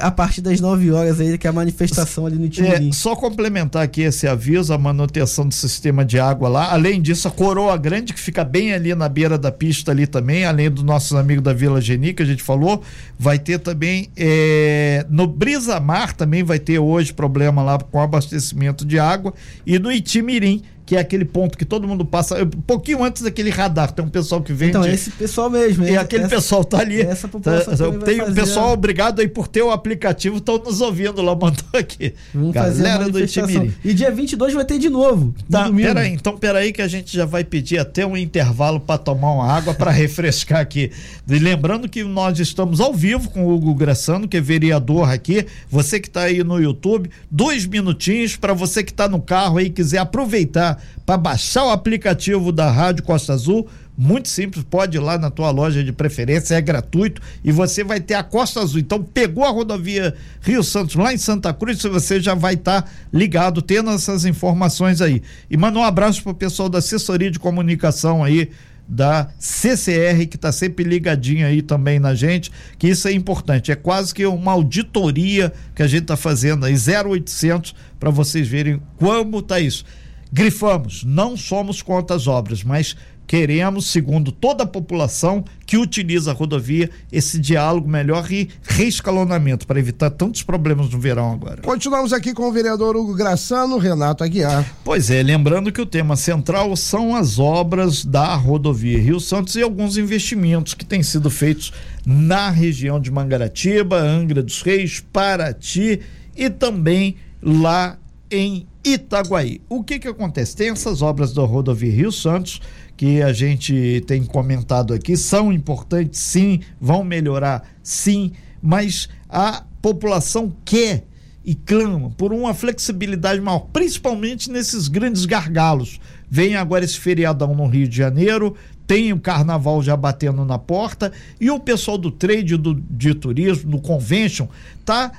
[0.00, 2.90] a, partir das 9 horas aí, que é a manifestação ali no Timirim.
[2.90, 6.72] É, só complementar aqui esse aviso, a manutenção do sistema de água lá.
[6.72, 10.44] Além disso, a Coroa Grande, que fica bem ali na beira da pista ali também,
[10.44, 12.82] além dos nossos amigos da Vila Geni, que a gente falou,
[13.18, 18.84] vai ter também é, no Brisa Mar também vai ter hoje problema lá com abastecimento
[18.84, 19.32] de água
[19.66, 23.48] e no Itimirim que é aquele ponto que todo mundo passa, um pouquinho antes daquele
[23.48, 24.72] radar, tem um pessoal que vende.
[24.72, 25.86] Então, esse pessoal mesmo.
[25.86, 27.00] E aquele essa, pessoal tá ali.
[27.00, 31.22] Essa população tá, tem um pessoal, obrigado aí por ter o aplicativo, estão nos ouvindo
[31.22, 32.12] lá, mandou aqui.
[32.34, 33.74] Vamos Galera do Itimiri.
[33.82, 35.34] E dia 22 vai ter de novo.
[35.50, 39.32] Tá, peraí, então peraí que a gente já vai pedir até um intervalo para tomar
[39.32, 40.90] uma água para refrescar aqui.
[41.26, 45.46] E lembrando que nós estamos ao vivo com o Hugo Graçano, que é vereador aqui.
[45.70, 49.70] Você que está aí no YouTube, dois minutinhos para você que está no carro aí
[49.70, 53.68] quiser aproveitar para baixar o aplicativo da Rádio Costa Azul.
[53.96, 58.00] Muito simples, pode ir lá na tua loja de preferência, é gratuito e você vai
[58.00, 58.80] ter a Costa Azul.
[58.80, 62.90] Então, pegou a rodovia Rio Santos lá em Santa Cruz, você já vai estar tá
[63.12, 65.22] ligado, tendo essas informações aí.
[65.50, 68.50] E manda um abraço pro pessoal da assessoria de comunicação aí
[68.88, 73.70] da CCR, que está sempre ligadinho aí também na gente, que isso é importante.
[73.70, 78.80] É quase que uma auditoria que a gente está fazendo aí, 0800, para vocês verem
[78.96, 79.84] como tá isso
[80.32, 86.34] grifamos, não somos contra as obras, mas queremos, segundo toda a população que utiliza a
[86.34, 91.62] rodovia, esse diálogo melhor e reescalonamento para evitar tantos problemas no verão agora.
[91.62, 94.70] Continuamos aqui com o vereador Hugo Graçano, Renato Aguiar.
[94.84, 99.62] Pois é, lembrando que o tema central são as obras da rodovia Rio Santos e
[99.62, 101.72] alguns investimentos que têm sido feitos
[102.04, 106.00] na região de Mangaratiba, Angra dos Reis, Paraty
[106.36, 107.96] e também lá
[108.30, 109.60] em Itaguaí.
[109.68, 110.56] O que que acontece?
[110.56, 112.60] Tem essas obras da rodovia Rio Santos
[112.96, 120.54] que a gente tem comentado aqui, são importantes sim, vão melhorar sim, mas a população
[120.64, 121.04] quer
[121.44, 125.98] e clama por uma flexibilidade maior, principalmente nesses grandes gargalos.
[126.30, 128.54] Vem agora esse feriadão no Rio de Janeiro,
[128.86, 133.70] tem o carnaval já batendo na porta e o pessoal do trade do, de turismo,
[133.70, 134.46] do convention,
[134.84, 135.12] tá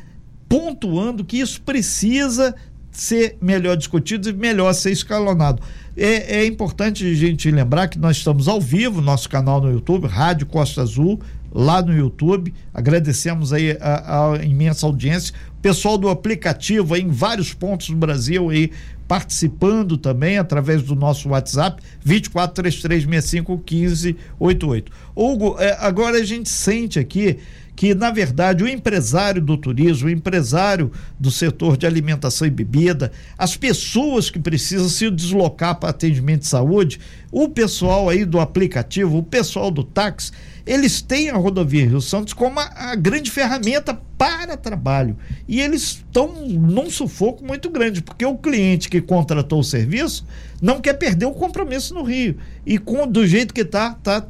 [0.48, 2.56] pontuando que isso precisa
[2.94, 5.62] ser melhor discutido e melhor ser escalonado.
[5.98, 10.08] É, é, importante a gente lembrar que nós estamos ao vivo, nosso canal no YouTube,
[10.08, 11.20] Rádio Costa Azul,
[11.52, 12.54] lá no YouTube.
[12.74, 15.34] Agradecemos aí a, a imensa audiência.
[15.62, 18.72] Pessoal do aplicativo aí em vários pontos do Brasil aí
[19.08, 24.86] participando também através do nosso WhatsApp 2433651588.
[25.16, 27.40] Hugo, é, agora a gente sente aqui
[27.76, 33.12] que, na verdade, o empresário do turismo, o empresário do setor de alimentação e bebida,
[33.38, 37.00] as pessoas que precisam se deslocar para atendimento de saúde,
[37.32, 40.32] o pessoal aí do aplicativo, o pessoal do táxi,
[40.66, 45.18] eles têm a rodovia Rio Santos como a, a grande ferramenta para trabalho.
[45.48, 50.26] E eles estão num sufoco muito grande, porque o cliente que contratou o serviço
[50.62, 52.38] não quer perder o compromisso no Rio.
[52.66, 54.26] E com do jeito que está, tá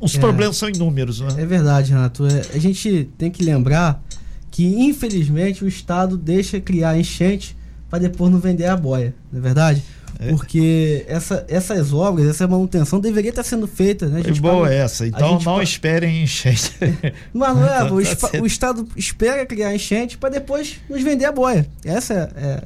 [0.00, 1.28] os é, problemas são inúmeros, né?
[1.36, 2.26] É verdade, Renato.
[2.26, 4.02] É, a gente tem que lembrar
[4.50, 7.56] que, infelizmente, o Estado deixa criar enchente
[7.88, 9.82] para depois não vender a boia, não é verdade?
[10.18, 10.28] É.
[10.32, 14.20] Porque essa, essas obras, essa manutenção deveria estar sendo feita, né?
[14.20, 15.06] A boa paga, essa.
[15.06, 15.62] Então não paga...
[15.62, 16.72] esperem enchente.
[17.32, 21.32] Mas não é, o, tá o, Estado espera criar enchente para depois nos vender a
[21.32, 21.66] boia.
[21.82, 22.62] Essa é, é,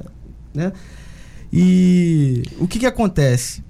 [0.52, 0.72] né?
[1.52, 3.62] E o que que acontece?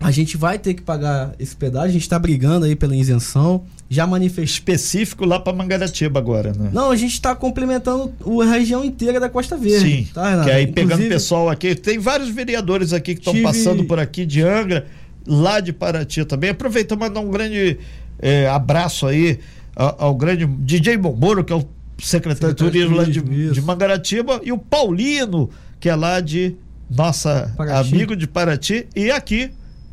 [0.00, 3.64] A gente vai ter que pagar esse pedágio, a gente está brigando aí pela isenção.
[3.88, 4.44] Já manifestou.
[4.44, 6.70] Específico lá para Mangaratiba agora, né?
[6.72, 8.10] Não, a gente está complementando
[8.40, 10.06] a região inteira da Costa Verde.
[10.06, 10.08] Sim.
[10.14, 10.48] Tá, Renato?
[10.48, 13.44] Que aí Inclusive, pegando pessoal aqui, tem vários vereadores aqui que estão tive...
[13.44, 14.86] passando por aqui de Angra,
[15.26, 16.48] lá de Paraty também.
[16.48, 17.78] Aproveita mandar um grande
[18.18, 19.38] é, abraço aí
[19.76, 21.66] ao, ao, grande DJ Bomboro, que é o
[21.98, 26.54] secretário, secretário de turismo lá de, de Mangaratiba, e o Paulino, que é lá de
[26.88, 27.94] nossa Paraty.
[27.94, 29.50] amigo de Paraty, e aqui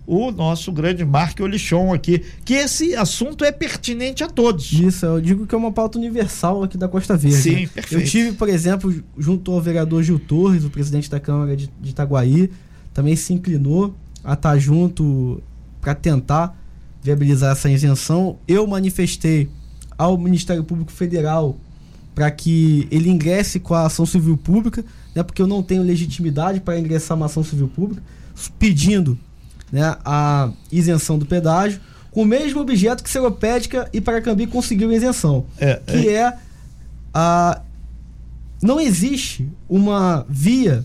[0.08, 4.72] o nosso grande Marco Olichon aqui, que esse assunto é pertinente a todos.
[4.72, 7.38] Isso, eu digo que é uma pauta universal aqui da Costa Verde.
[7.38, 7.68] Sim, né?
[7.68, 8.02] perfeito.
[8.02, 11.90] Eu tive, por exemplo, junto ao vereador Gil Torres, o presidente da Câmara de, de
[11.90, 12.50] Itaguaí,
[12.94, 13.94] também se inclinou
[14.24, 15.44] a estar junto
[15.82, 16.58] para tentar
[17.04, 18.38] viabilizar essa isenção.
[18.48, 19.50] Eu manifestei
[19.98, 21.58] ao Ministério Público Federal
[22.16, 26.62] para que ele ingresse com a ação civil pública, né, porque eu não tenho legitimidade
[26.62, 28.02] para ingressar uma ação civil pública,
[28.58, 29.20] pedindo
[29.72, 31.80] né, a isenção do pedágio,
[32.12, 36.14] com o mesmo objeto que Seropédica e Paracambi conseguiu isenção, é, que é.
[36.14, 36.38] é
[37.14, 37.62] a
[38.62, 40.84] não existe uma via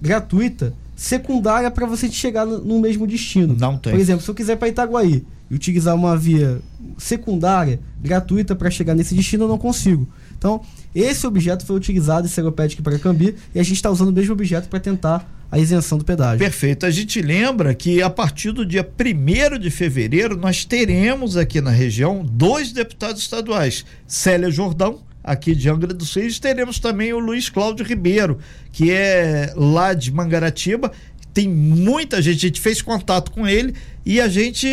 [0.00, 3.56] gratuita secundária para você chegar no, no, mesmo destino.
[3.58, 3.92] Não tem.
[3.92, 6.60] Por exemplo, se eu quiser para Itaguaí e utilizar uma via
[6.96, 10.08] secundária gratuita para chegar nesse destino, eu não consigo.
[10.36, 10.60] Então,
[11.00, 14.32] esse objeto foi utilizado em Seropédica e Paracambi e a gente está usando o mesmo
[14.32, 16.38] objeto para tentar a isenção do pedágio.
[16.38, 16.84] Perfeito.
[16.84, 21.70] A gente lembra que a partir do dia 1 de fevereiro nós teremos aqui na
[21.70, 27.48] região dois deputados estaduais, Célia Jordão, aqui de Angra dos Reis, teremos também o Luiz
[27.48, 28.38] Cláudio Ribeiro,
[28.72, 30.92] que é lá de Mangaratiba,
[31.32, 33.74] tem muita gente, a gente fez contato com ele
[34.08, 34.66] e a gente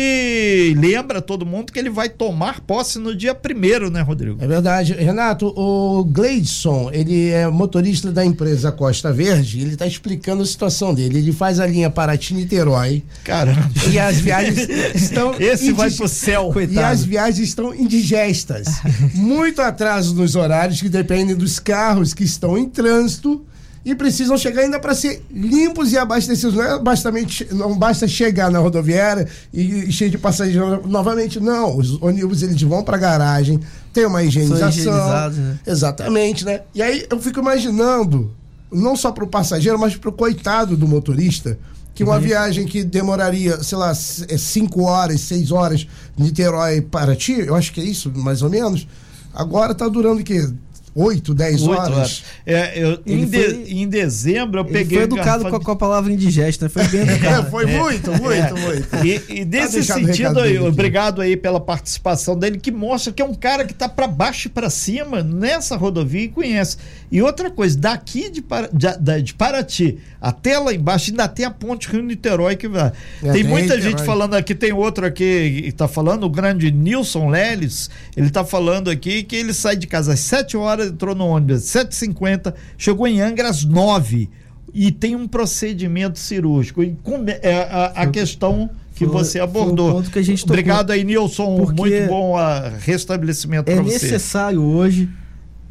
[0.78, 4.42] lembra todo mundo que ele vai tomar posse no dia primeiro, né, Rodrigo?
[4.42, 4.94] É verdade.
[4.94, 10.94] Renato, o Gleidson, ele é motorista da empresa Costa Verde, ele está explicando a situação
[10.94, 11.18] dele.
[11.18, 13.02] Ele faz a linha Paraty-Niterói.
[13.24, 13.70] Caramba.
[13.92, 14.56] E as viagens
[14.96, 15.34] estão...
[15.38, 16.50] Esse vai pro céu.
[16.50, 16.74] Coitado.
[16.74, 18.80] E as viagens estão indigestas.
[19.12, 23.44] Muito atraso nos horários que dependem dos carros que estão em trânsito
[23.86, 26.56] e precisam chegar ainda para ser limpos e abastecidos.
[26.56, 31.38] Não, é bastamente, não basta chegar na rodoviária e, e cheio de passageiros novamente.
[31.38, 33.60] Não, os ônibus eles vão para a garagem,
[33.92, 35.30] tem uma higienização.
[35.30, 35.58] Né?
[35.64, 36.62] Exatamente, né?
[36.74, 38.34] E aí eu fico imaginando,
[38.72, 41.56] não só para o passageiro, mas para o coitado do motorista,
[41.94, 42.20] que uma uhum.
[42.20, 47.72] viagem que demoraria, sei lá, 5 horas, 6 horas de Niterói para ti, eu acho
[47.72, 48.84] que é isso, mais ou menos.
[49.32, 50.50] Agora está durando o quê?
[50.98, 51.88] 8, 10 horas.
[51.90, 52.24] horas.
[52.46, 54.96] É, eu, em, de, foi, em, dezembro eu peguei.
[54.96, 57.46] Foi educado com, a, com a palavra indigesta, foi bem educado.
[57.46, 58.52] é, foi é, muito, muito, é.
[58.52, 58.96] muito.
[59.06, 63.24] E, e nesse tá sentido aí, obrigado aí pela participação dele, que mostra que é
[63.24, 66.78] um cara que está para baixo e para cima nessa rodovia e conhece.
[67.10, 71.88] E outra coisa, daqui de, de, de Paraty até lá embaixo ainda tem a ponte
[71.88, 72.92] Rio-Niterói que vai.
[73.22, 77.28] É, tem muita gente falando aqui, tem outro aqui que está falando, o grande Nilson
[77.28, 81.26] Leles, ele está falando aqui que ele sai de casa às 7 horas entrou no
[81.26, 84.28] ônibus 7h50, chegou em Angra às 9
[84.74, 86.82] e tem um procedimento cirúrgico.
[86.82, 86.96] E
[87.42, 90.02] é, a, a questão que você abordou.
[90.02, 91.66] Que Obrigado aí, Nilson.
[91.72, 93.96] Muito bom a restabelecimento é para você.
[93.96, 95.08] É necessário hoje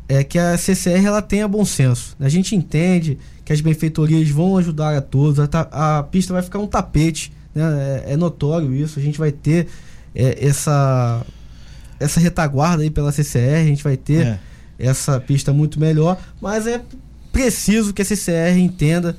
[0.07, 2.15] é que a CCR ela tenha bom senso.
[2.19, 6.59] A gente entende que as benfeitorias vão ajudar a todos, a, a pista vai ficar
[6.59, 8.03] um tapete, né?
[8.05, 8.99] é, é, notório isso.
[8.99, 9.67] A gente vai ter
[10.13, 11.25] é, essa
[11.97, 14.39] essa retaguarda aí pela CCR, a gente vai ter é
[14.77, 16.81] essa pista muito melhor, mas é
[17.31, 19.15] preciso que a CCR entenda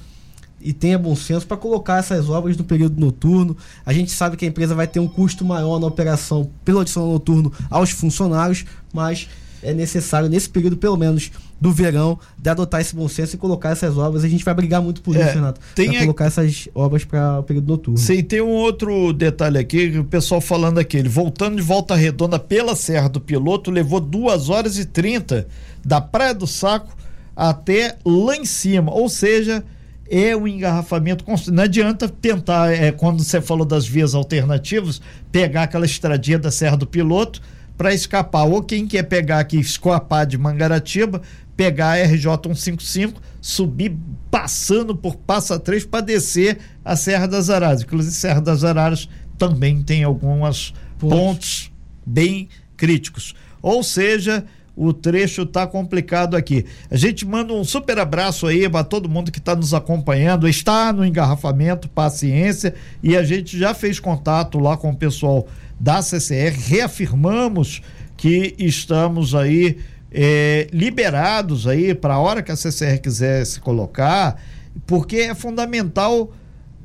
[0.61, 3.57] e tenha bom senso para colocar essas obras no período noturno.
[3.85, 7.11] A gente sabe que a empresa vai ter um custo maior na operação pelo adicional
[7.11, 9.29] noturno aos funcionários, mas
[9.63, 13.71] é necessário nesse período, pelo menos do verão, de adotar esse bom senso e colocar
[13.71, 14.25] essas obras.
[14.25, 15.61] A gente vai brigar muito por é, isso, Renato.
[15.75, 17.99] Tem pra colocar essas obras para o período noturno.
[17.99, 22.39] Sim, tem um outro detalhe aqui, o pessoal falando aqui, ele voltando de volta redonda
[22.39, 25.47] pela Serra do Piloto, levou duas horas e 30
[25.85, 26.97] da Praia do Saco
[27.35, 29.63] até lá em cima, ou seja,
[30.09, 31.55] é um engarrafamento constante.
[31.55, 36.77] Não adianta tentar, é, quando você falou das vias alternativas, pegar aquela estradinha da Serra
[36.77, 37.43] do Piloto
[37.77, 38.45] para escapar.
[38.45, 41.23] Ou quem quer pegar aqui, escapar de Mangaratiba,
[41.57, 43.97] pegar a RJ 155, subir
[44.31, 47.83] passando por Passa 3 para descer a Serra das Araras.
[47.83, 49.09] Inclusive, Serra das Araras
[49.39, 51.73] também tem alguns pontos
[52.05, 53.35] bem críticos.
[53.63, 54.45] Ou seja,
[54.77, 56.67] o trecho está complicado aqui.
[56.91, 60.47] A gente manda um super abraço aí para todo mundo que está nos acompanhando.
[60.47, 66.03] Está no engarrafamento, paciência, e a gente já fez contato lá com o pessoal da
[66.03, 67.83] CCR, reafirmamos
[68.17, 69.79] que estamos aí
[70.11, 74.41] é, liberados aí para a hora que a CCR quiser se colocar,
[74.87, 76.33] porque é fundamental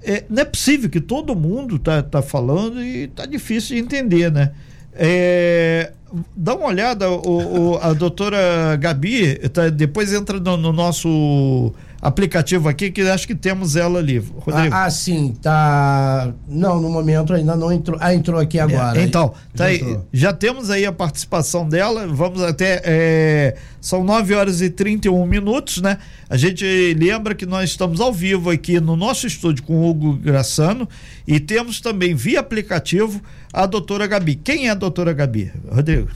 [0.04, 4.32] é, não é possível que todo mundo tá, tá falando e tá difícil de entender,
[4.32, 4.52] né?
[4.94, 5.94] É,
[6.36, 12.68] dá uma olhada, o, o, a doutora Gabi, tá, depois entra no, no, nosso aplicativo
[12.68, 14.18] aqui, que acho que temos ela ali.
[14.18, 14.74] Rodrigo.
[14.74, 16.34] Ah, ah sim, tá.
[16.48, 17.98] Não, no momento ainda não entrou.
[18.02, 19.00] Ah, entrou aqui é, agora.
[19.00, 22.08] É, então, tá já, aí, já temos aí a participação dela.
[22.08, 22.82] Vamos até.
[22.84, 26.00] É, são 9 horas e 31 minutos, né?
[26.28, 26.66] A gente
[26.98, 30.90] lembra que nós estamos ao vivo aqui no nosso estúdio com o Hugo Graçano
[31.28, 33.22] e temos também via aplicativo
[33.54, 34.36] a doutora Gabi.
[34.36, 36.08] Quem é a doutora Gabi, Rodrigo?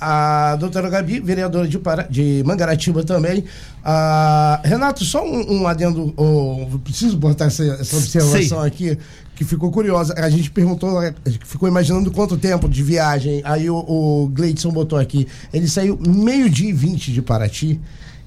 [0.00, 3.44] A doutora Gabi, vereadora de, Para, de Mangaratiba também.
[3.82, 8.66] Ah, Renato, só um, um adendo, oh, preciso botar essa, essa observação Sim.
[8.66, 8.98] aqui,
[9.34, 10.14] que ficou curiosa.
[10.16, 11.00] A gente perguntou,
[11.44, 13.40] ficou imaginando quanto tempo de viagem.
[13.44, 15.26] Aí o, o Gleidson botou aqui.
[15.52, 17.80] Ele saiu meio-dia e vinte de Paraty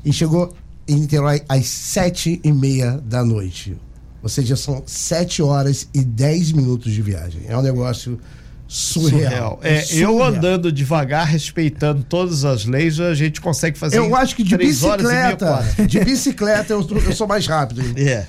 [0.04, 0.54] e chegou
[0.88, 3.78] em Niterói às sete e meia da noite.
[4.24, 7.42] Ou seja, são sete horas e dez minutos de viagem.
[7.48, 8.20] É um negócio
[8.68, 9.22] surreal.
[9.22, 9.60] surreal.
[9.64, 10.12] É, surreal.
[10.12, 13.98] Eu andando devagar, respeitando todas as leis, a gente consegue fazer.
[13.98, 17.82] Eu acho que de bicicleta, de bicicleta eu, eu, sou mais rápido.
[17.98, 18.26] É.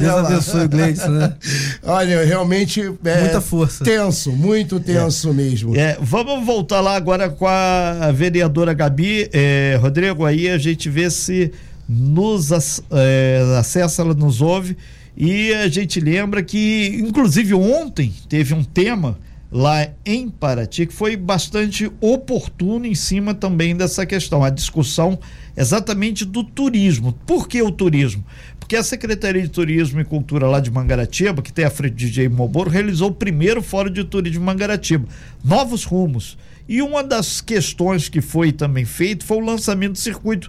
[0.00, 1.34] Deus abençoe o Gleison, né?
[1.82, 3.82] Olha, realmente é, muita força.
[3.82, 5.32] Tenso, muito tenso é.
[5.32, 5.76] mesmo.
[5.76, 11.10] É, vamos voltar lá agora com a vereadora Gabi, é, Rodrigo, aí a gente vê
[11.10, 11.50] se
[11.88, 12.50] nos
[12.90, 14.76] é, acessa, ela nos ouve.
[15.16, 19.16] E a gente lembra que, inclusive, ontem teve um tema
[19.54, 25.16] lá em Paraty, que foi bastante oportuno em cima também dessa questão, a discussão
[25.56, 27.12] exatamente do turismo.
[27.24, 28.24] Por que o turismo?
[28.58, 32.28] Porque a Secretaria de Turismo e Cultura lá de Mangaratiba, que tem a frente DJ
[32.28, 35.06] Moboro, realizou o primeiro Fórum de Turismo de Mangaratiba.
[35.44, 36.36] Novos rumos.
[36.68, 40.48] E uma das questões que foi também feito foi o lançamento do circuito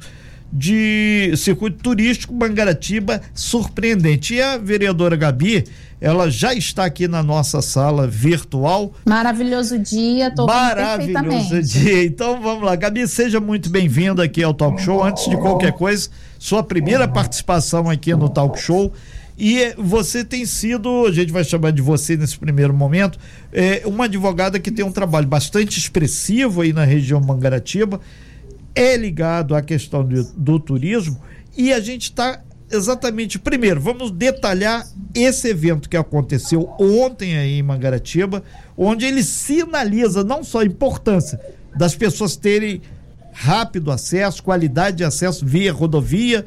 [0.51, 4.35] de circuito turístico Mangaratiba surpreendente.
[4.35, 5.65] E a vereadora Gabi,
[6.05, 8.93] ela já está aqui na nossa sala virtual.
[9.03, 12.05] Maravilhoso dia, tô Maravilhoso dia.
[12.05, 15.03] Então vamos lá, Gabi, seja muito bem-vinda aqui ao Talk Show.
[15.03, 18.93] Antes de qualquer coisa, sua primeira participação aqui no Talk Show.
[19.35, 23.17] E você tem sido, a gente vai chamar de você nesse primeiro momento,
[23.51, 27.99] é, uma advogada que tem um trabalho bastante expressivo aí na região Mangaratiba
[28.75, 31.19] é ligado à questão do, do turismo
[31.57, 33.39] e a gente está exatamente.
[33.39, 38.43] Primeiro, vamos detalhar esse evento que aconteceu ontem aí em Mangaratiba,
[38.77, 41.39] onde ele sinaliza não só a importância
[41.75, 42.81] das pessoas terem
[43.33, 46.45] rápido acesso, qualidade de acesso via rodovia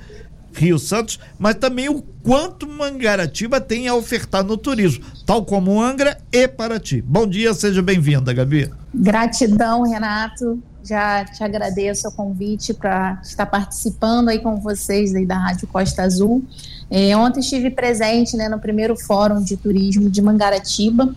[0.52, 6.18] Rio Santos, mas também o quanto Mangaratiba tem a ofertar no turismo, tal como Angra
[6.32, 7.02] e Paraty.
[7.02, 8.70] Bom dia, seja bem-vinda, Gabi.
[8.94, 15.36] Gratidão, Renato já te agradeço o convite para estar participando aí com vocês aí da
[15.36, 16.42] Rádio Costa Azul.
[16.90, 21.14] É, ontem estive presente né, no primeiro Fórum de Turismo de Mangaratiba.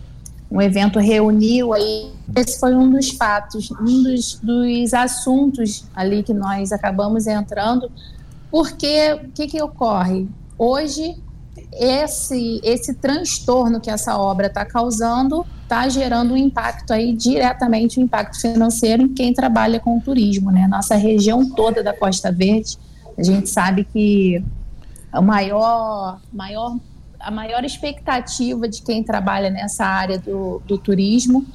[0.50, 2.12] O evento reuniu aí.
[2.36, 7.90] Esse foi um dos fatos, um dos, dos assuntos ali que nós acabamos entrando.
[8.50, 10.28] Porque o que, que ocorre?
[10.58, 11.16] Hoje
[11.72, 18.02] esse, esse transtorno que essa obra está causando está gerando um impacto aí diretamente, um
[18.02, 20.66] impacto financeiro em quem trabalha com turismo, né?
[20.68, 22.76] Nossa região toda da Costa Verde,
[23.16, 24.44] a gente sabe que
[25.10, 26.76] a maior, maior,
[27.18, 31.46] a maior expectativa de quem trabalha nessa área do, do turismo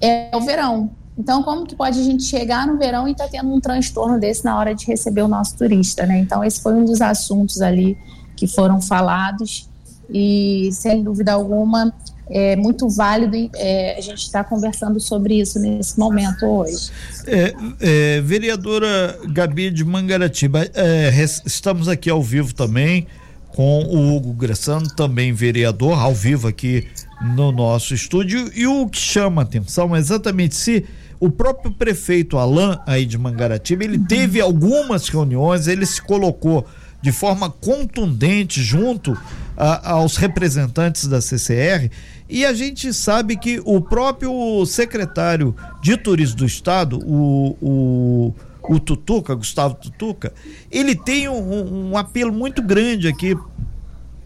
[0.00, 0.90] é o verão.
[1.16, 4.18] Então, como que pode a gente chegar no verão e estar tá tendo um transtorno
[4.18, 6.18] desse na hora de receber o nosso turista, né?
[6.18, 7.96] Então, esse foi um dos assuntos ali
[8.40, 9.68] que foram falados
[10.08, 11.92] e, sem dúvida alguma,
[12.30, 16.90] é muito válido é, a gente estar tá conversando sobre isso nesse momento hoje.
[17.26, 21.12] É, é, vereadora Gabi de Mangaratiba, é,
[21.44, 23.06] estamos aqui ao vivo também
[23.54, 26.88] com o Hugo Gressano, também vereador, ao vivo aqui
[27.36, 28.50] no nosso estúdio.
[28.54, 30.86] E o que chama atenção é exatamente se
[31.18, 36.66] o próprio prefeito Alain aí de Mangaratiba, ele teve algumas reuniões, ele se colocou
[37.02, 39.16] de forma contundente junto
[39.56, 41.90] a, aos representantes da CCR
[42.28, 48.78] e a gente sabe que o próprio secretário de turismo do estado, o, o, o
[48.78, 50.32] Tutuca, Gustavo Tutuca,
[50.70, 53.36] ele tem um, um apelo muito grande aqui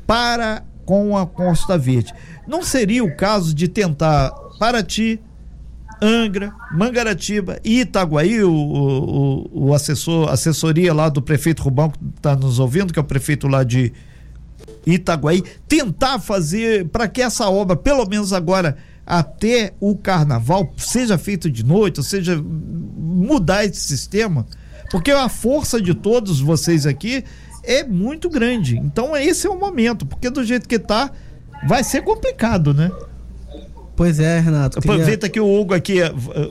[0.06, 2.12] para com a Costa Verde.
[2.46, 5.18] Não seria o caso de tentar Paraty,
[6.00, 12.36] Angra, Mangaratiba e Itaguaí, o, o, o assessor, assessoria lá do prefeito Rubão, que está
[12.36, 13.92] nos ouvindo, que é o prefeito lá de
[14.86, 18.76] Itaguaí, tentar fazer para que essa obra, pelo menos agora
[19.06, 24.46] até o carnaval, seja feito de noite, ou seja, mudar esse sistema,
[24.90, 27.24] porque a força de todos vocês aqui
[27.62, 28.76] é muito grande.
[28.78, 31.10] Então esse é o momento, porque do jeito que está
[31.66, 32.90] vai ser complicado, né?
[33.96, 34.80] Pois é, Renato.
[34.80, 34.96] Queria...
[34.96, 35.98] Aproveita que o Hugo aqui.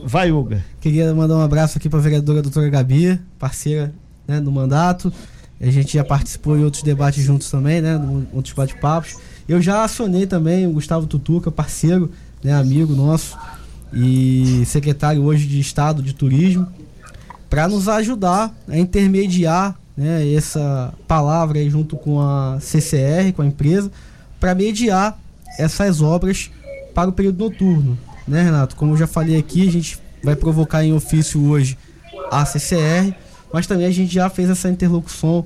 [0.04, 0.56] Vai, Hugo.
[0.80, 3.92] Queria mandar um abraço aqui para a vereadora doutora Gabi, parceira
[4.26, 5.12] né, no mandato.
[5.60, 8.00] A gente já participou em outros debates juntos também, né?
[8.32, 9.16] Outros bate-papos.
[9.48, 12.10] Eu já acionei também o Gustavo Tutuca, parceiro,
[12.42, 13.36] né, amigo nosso
[13.92, 16.66] e secretário hoje de Estado de Turismo,
[17.48, 23.46] para nos ajudar a intermediar né, essa palavra aí junto com a CCR, com a
[23.46, 23.90] empresa,
[24.40, 25.18] para mediar
[25.58, 26.50] essas obras
[26.94, 28.76] para o período noturno, né, Renato?
[28.76, 31.76] Como eu já falei aqui, a gente vai provocar em ofício hoje
[32.30, 33.14] a CCR,
[33.52, 35.44] mas também a gente já fez essa interlocução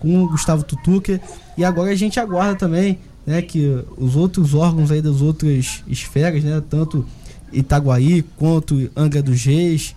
[0.00, 1.20] com o Gustavo Tutuca
[1.56, 6.42] e agora a gente aguarda também, né, que os outros órgãos aí das outras esferas,
[6.42, 7.06] né, tanto
[7.52, 9.94] Itaguaí quanto Angra dos Reis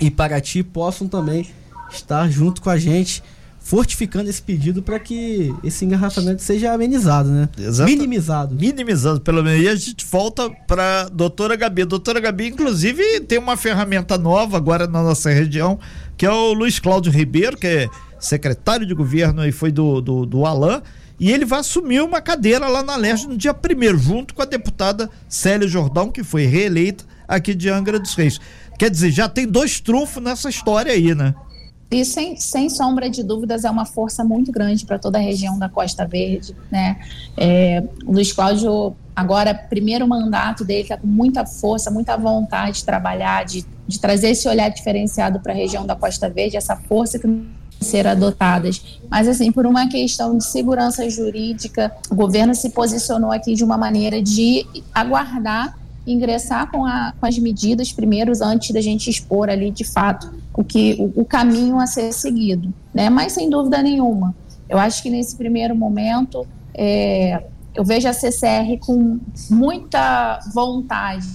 [0.00, 1.48] e Paraty possam também
[1.90, 3.22] estar junto com a gente
[3.68, 7.50] fortificando esse pedido para que esse engarrafamento seja amenizado, né?
[7.58, 7.90] Exato.
[7.90, 8.54] Minimizado.
[8.54, 9.62] Minimizado, pelo menos.
[9.62, 11.82] E a gente volta para doutora Gabi.
[11.82, 15.78] A doutora Gabi, inclusive, tem uma ferramenta nova agora na nossa região,
[16.16, 17.88] que é o Luiz Cláudio Ribeiro, que é
[18.18, 20.80] secretário de governo e foi do, do, do Alain
[21.20, 24.44] e ele vai assumir uma cadeira lá na Leste no dia primeiro, junto com a
[24.44, 28.40] deputada Célia Jordão, que foi reeleita aqui de Angra dos Reis.
[28.78, 31.34] Quer dizer, já tem dois trunfos nessa história aí, né?
[31.90, 35.58] E sem, sem sombra de dúvidas é uma força muito grande para toda a região
[35.58, 36.98] da Costa Verde, né?
[37.34, 43.46] É, Luiz Cláudio, agora, primeiro mandato dele, está com muita força, muita vontade de trabalhar,
[43.46, 47.26] de, de trazer esse olhar diferenciado para a região da Costa Verde, essa força que
[47.80, 49.00] ser adotadas.
[49.08, 53.78] Mas, assim, por uma questão de segurança jurídica, o governo se posicionou aqui de uma
[53.78, 59.70] maneira de aguardar ingressar com, a, com as medidas primeiros antes da gente expor ali
[59.70, 63.08] de fato o que o, o, caminho a ser seguido, né?
[63.08, 64.34] Mas sem dúvida nenhuma,
[64.68, 66.44] eu acho que nesse primeiro momento
[66.74, 71.28] é, eu vejo a CCR com muita vontade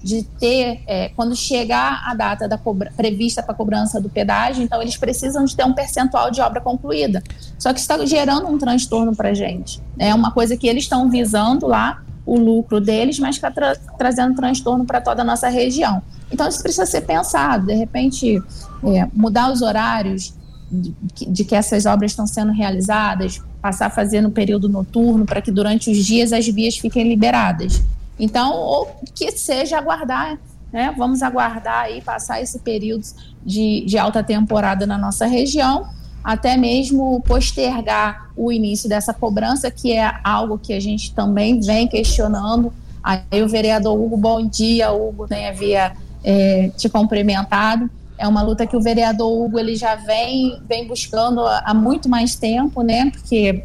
[0.00, 2.56] de ter, é, quando chegar a data da
[2.96, 7.20] prevista para cobrança do pedágio, então eles precisam de ter um percentual de obra concluída.
[7.58, 9.82] Só que está gerando um transtorno para a gente.
[9.98, 14.36] É uma coisa que eles estão visando lá, o lucro deles, mas está tra trazendo
[14.36, 16.00] transtorno para toda a nossa região.
[16.32, 17.66] Então isso precisa ser pensado.
[17.66, 18.42] De repente,
[18.84, 20.34] é, mudar os horários
[20.70, 20.94] de,
[21.26, 25.50] de que essas obras estão sendo realizadas, passar a fazer no período noturno, para que
[25.50, 27.82] durante os dias as vias fiquem liberadas.
[28.18, 30.38] Então, ou que seja aguardar,
[30.72, 30.94] né?
[30.96, 33.04] Vamos aguardar aí passar esse período
[33.44, 35.88] de, de alta temporada na nossa região,
[36.22, 41.88] até mesmo postergar o início dessa cobrança, que é algo que a gente também vem
[41.88, 42.72] questionando.
[43.02, 45.92] Aí o vereador Hugo, bom dia, Hugo, né, havia
[46.24, 47.90] é, te cumprimentado.
[48.18, 52.34] É uma luta que o vereador Hugo ele já vem, vem buscando há muito mais
[52.34, 53.10] tempo, né?
[53.10, 53.64] Porque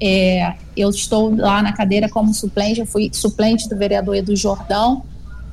[0.00, 5.02] é, eu estou lá na cadeira como suplente, eu fui suplente do vereador Edu Jordão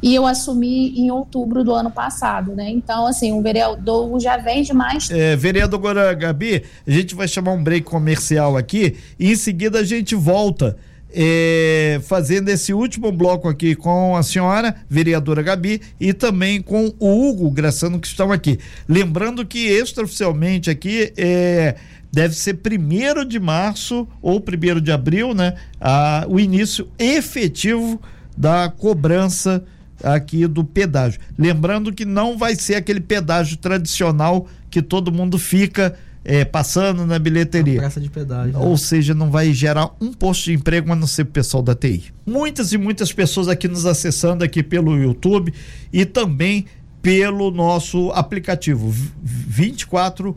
[0.01, 2.69] e eu assumi em outubro do ano passado, né?
[2.69, 5.09] Então, assim, o vereador já vem de mais.
[5.09, 9.83] É, vereadora Gabi, a gente vai chamar um break comercial aqui e em seguida a
[9.83, 10.77] gente volta.
[11.18, 17.30] É, fazendo esse último bloco aqui com a senhora, vereadora Gabi, e também com o
[17.30, 18.59] Hugo Graçano, que estão aqui.
[18.86, 21.76] Lembrando que extraoficialmente aqui é
[22.16, 25.55] deve ser primeiro de março ou primeiro de abril, né?
[25.82, 28.01] A, o início efetivo
[28.38, 29.66] da cobrança
[30.01, 31.20] aqui do pedágio.
[31.38, 37.19] Lembrando que não vai ser aquele pedágio tradicional que todo mundo fica é, passando na
[37.19, 37.80] bilheteria.
[37.80, 38.53] Praça de pedágio.
[38.53, 38.59] Né?
[38.59, 41.76] Ou seja, não vai gerar um posto de emprego a não ser o pessoal da
[41.76, 42.11] TI.
[42.26, 45.53] Muitas e muitas pessoas aqui nos acessando aqui pelo YouTube
[45.93, 46.65] e também
[46.99, 50.36] pelo nosso aplicativo 24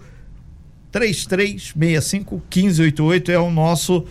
[0.93, 4.05] 3365 1588 é o nosso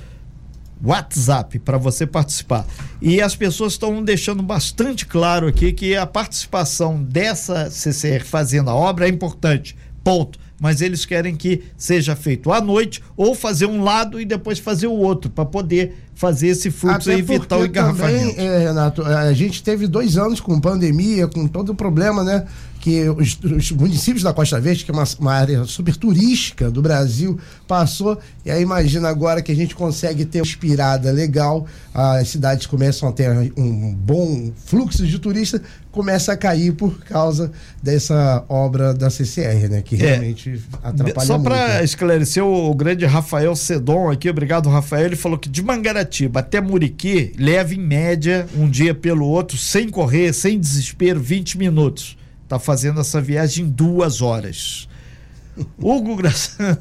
[0.84, 2.66] WhatsApp para você participar.
[3.00, 8.76] E as pessoas estão deixando bastante claro aqui que a participação dessa CCR fazendo a
[8.76, 9.76] obra é importante.
[10.04, 10.47] Ponto.
[10.60, 14.88] Mas eles querem que seja feito à noite ou fazer um lado e depois fazer
[14.88, 18.36] o outro para poder fazer esse fluxo Até e evitar o engarrafamento.
[18.36, 22.44] Também, é, Renato, a gente teve dois anos com pandemia, com todo o problema, né?
[22.80, 26.82] que os, os, municípios da Costa Verde, que é uma, uma, área super turística do
[26.82, 27.38] Brasil,
[27.68, 28.18] passou.
[28.46, 33.10] E aí imagina agora que a gente consegue ter uma inspirada legal, as cidades começam
[33.10, 35.62] a ter um bom fluxo de turistas,
[35.92, 37.52] começa a cair por causa
[37.82, 39.82] dessa obra da CCR, né?
[39.82, 39.98] Que é.
[39.98, 40.88] realmente é.
[40.88, 41.84] atrapalha Só para né?
[41.84, 46.62] esclarecer o, o grande Rafael Sedon aqui, obrigado Rafael, ele falou que de Mangaratiba até
[46.62, 52.58] Muriqui leva em média um dia pelo outro, sem correr, sem desespero, 20 minutos tá
[52.58, 54.88] fazendo essa viagem em duas horas.
[55.78, 56.78] Hugo Graçano.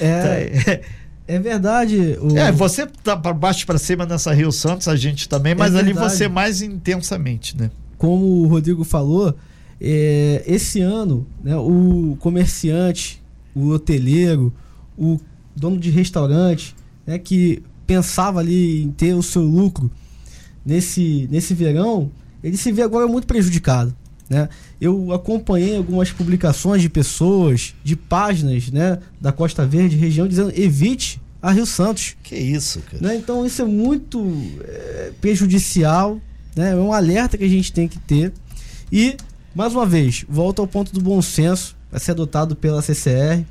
[0.00, 0.60] É.
[0.60, 0.80] Tá,
[1.28, 2.16] É verdade.
[2.20, 2.36] O...
[2.36, 5.78] É, você tá para baixo para cima nessa Rio Santos, a gente também, mas é
[5.78, 7.70] ali você mais intensamente, né?
[7.98, 9.34] Como o Rodrigo falou,
[9.80, 13.22] é, esse ano, né, o comerciante,
[13.54, 14.52] o hoteleiro,
[14.96, 15.18] o
[15.56, 19.90] dono de restaurante, né, que pensava ali em ter o seu lucro
[20.64, 22.10] nesse, nesse verão,
[22.42, 23.94] ele se vê agora muito prejudicado.
[24.28, 24.48] Né?
[24.80, 31.20] Eu acompanhei algumas publicações de pessoas, de páginas né, da Costa Verde, região, dizendo evite
[31.40, 32.16] a Rio Santos.
[32.22, 32.98] Que isso, cara.
[33.00, 33.16] Né?
[33.16, 34.20] Então isso é muito
[34.64, 36.20] é, prejudicial,
[36.56, 36.72] né?
[36.72, 38.32] é um alerta que a gente tem que ter.
[38.90, 39.16] E,
[39.54, 43.44] mais uma vez, volta ao ponto do bom senso, vai ser adotado pela CCR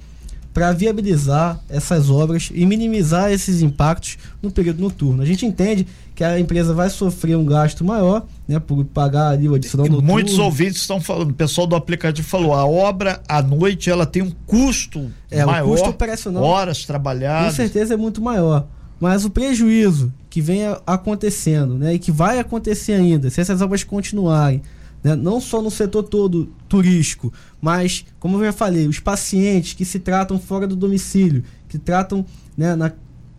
[0.56, 5.22] para viabilizar essas obras e minimizar esses impactos no período noturno.
[5.22, 5.86] A gente entende
[6.16, 10.10] que a empresa vai sofrer um gasto maior, né, por pagar ali o adicional noturno.
[10.10, 14.22] Muitos ouvintes estão falando, o pessoal do aplicativo falou, a obra à noite ela tem
[14.22, 17.50] um custo é, maior, o custo operacional, horas trabalhadas.
[17.50, 18.66] Com certeza é muito maior,
[18.98, 23.84] mas o prejuízo que vem acontecendo, né, e que vai acontecer ainda, se essas obras
[23.84, 24.62] continuarem,
[25.06, 25.16] né?
[25.16, 27.32] não só no setor todo turístico,
[27.62, 32.26] mas, como eu já falei, os pacientes que se tratam fora do domicílio, que tratam
[32.58, 32.92] né, na,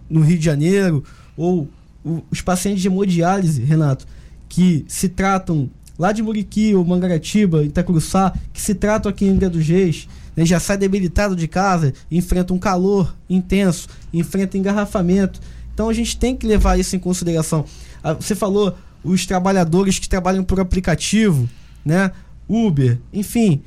[0.08, 1.02] no Rio de Janeiro,
[1.36, 1.68] ou
[2.04, 4.06] o, os pacientes de hemodiálise, Renato,
[4.48, 9.50] que se tratam lá de Muriqui ou Mangaratiba, Itacruçá, que se tratam aqui em Angra
[9.50, 10.06] dos Reis,
[10.36, 15.40] né, já sai debilitado de casa, enfrenta um calor intenso, enfrenta engarrafamento.
[15.74, 17.64] Então a gente tem que levar isso em consideração.
[18.04, 18.72] Ah, você falou
[19.06, 21.48] os trabalhadores que trabalham por aplicativo,
[21.84, 22.10] né?
[22.48, 23.62] Uber, enfim,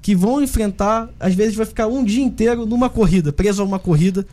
[0.00, 3.78] que vão enfrentar, às vezes vai ficar um dia inteiro numa corrida, preso a uma
[3.78, 4.26] corrida,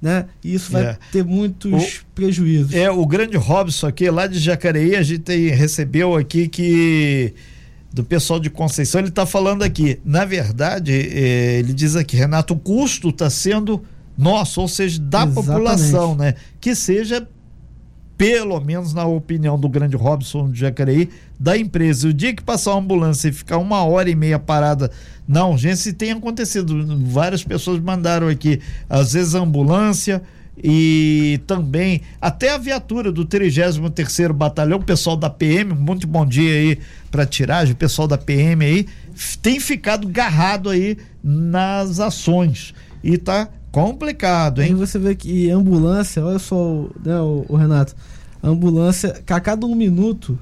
[0.00, 0.26] né?
[0.42, 0.98] E isso vai é.
[1.12, 2.74] ter muitos o, prejuízos.
[2.74, 7.34] É, o grande Robson aqui, lá de Jacareí, a gente tem, recebeu aqui que
[7.92, 12.54] do pessoal de Conceição, ele está falando aqui, na verdade, é, ele diz aqui, Renato,
[12.54, 13.82] o custo está sendo
[14.16, 15.46] nosso, ou seja, da Exatamente.
[15.46, 16.34] população, né?
[16.60, 17.26] Que seja
[18.20, 21.08] pelo menos na opinião do grande Robson de Jacareí,
[21.38, 22.06] da empresa.
[22.06, 24.90] O dia que passar uma ambulância e ficar uma hora e meia parada
[25.26, 26.84] na urgência, tem acontecido.
[27.06, 28.60] Várias pessoas mandaram aqui,
[28.90, 30.20] às vezes a ambulância
[30.62, 36.78] e também até a viatura do 33º Batalhão, pessoal da PM, muito bom dia aí
[37.10, 38.86] para tiragem, pessoal da PM aí,
[39.40, 44.72] tem ficado garrado aí nas ações e tá complicado, hein?
[44.72, 47.94] E você vê que ambulância, olha só, né, o, o Renato,
[48.42, 50.38] a ambulância, a cada um minuto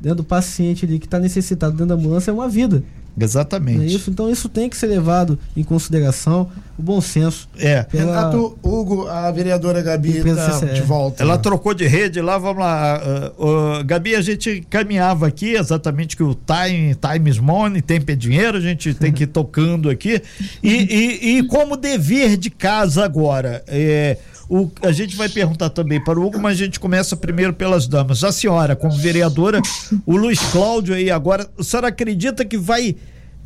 [0.00, 2.82] dentro do paciente ali que está necessitado dentro da ambulância é uma vida.
[3.18, 3.82] Exatamente.
[3.82, 4.10] É isso?
[4.10, 7.48] Então isso tem que ser levado em consideração, o bom senso.
[7.58, 7.82] É.
[7.82, 8.04] Pela...
[8.04, 11.22] Renato Hugo, a vereadora Gabi está de volta.
[11.22, 13.00] Ela trocou de rede lá, vamos lá.
[13.38, 18.10] Uh, uh, Gabi, a gente caminhava aqui, exatamente que o time, time is money, tempo
[18.10, 20.22] é dinheiro, a gente tem que ir tocando aqui.
[20.62, 24.16] E, e, e como dever de casa agora, é,
[24.52, 27.86] o, a gente vai perguntar também para o Hugo, mas a gente começa primeiro pelas
[27.88, 28.22] damas.
[28.22, 29.62] A senhora, como vereadora,
[30.04, 32.94] o Luiz Cláudio aí agora, a senhora acredita que vai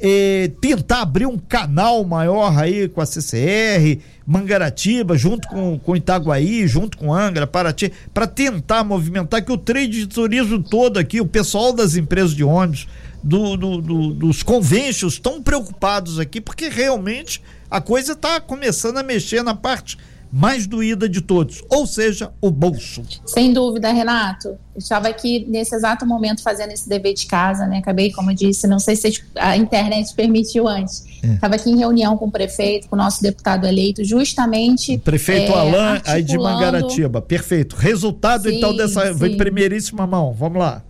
[0.00, 6.66] eh, tentar abrir um canal maior aí com a CCR, Mangaratiba, junto com, com Itaguaí,
[6.66, 11.26] junto com Angra, Paraty, para tentar movimentar que o trade de turismo todo aqui, o
[11.26, 12.88] pessoal das empresas de ônibus,
[13.22, 17.40] do, do, do, dos convênios estão preocupados aqui, porque realmente
[17.70, 19.96] a coisa está começando a mexer na parte
[20.32, 23.02] mais doída de todos, ou seja, o bolso.
[23.24, 24.48] Sem dúvida, Renato.
[24.48, 27.78] Eu estava aqui nesse exato momento fazendo esse dever de casa, né?
[27.78, 31.04] Acabei, como eu disse, não sei se a internet permitiu antes.
[31.22, 31.56] Estava é.
[31.58, 34.98] aqui em reunião com o prefeito, com o nosso deputado eleito, justamente.
[34.98, 36.10] Prefeito é, Alain, articulando...
[36.10, 37.22] aí de Mangaratiba.
[37.22, 37.76] Perfeito.
[37.76, 39.06] Resultado, sim, então, dessa.
[39.06, 39.18] Sim.
[39.18, 40.32] Vem primeiríssima mão.
[40.32, 40.82] Vamos lá.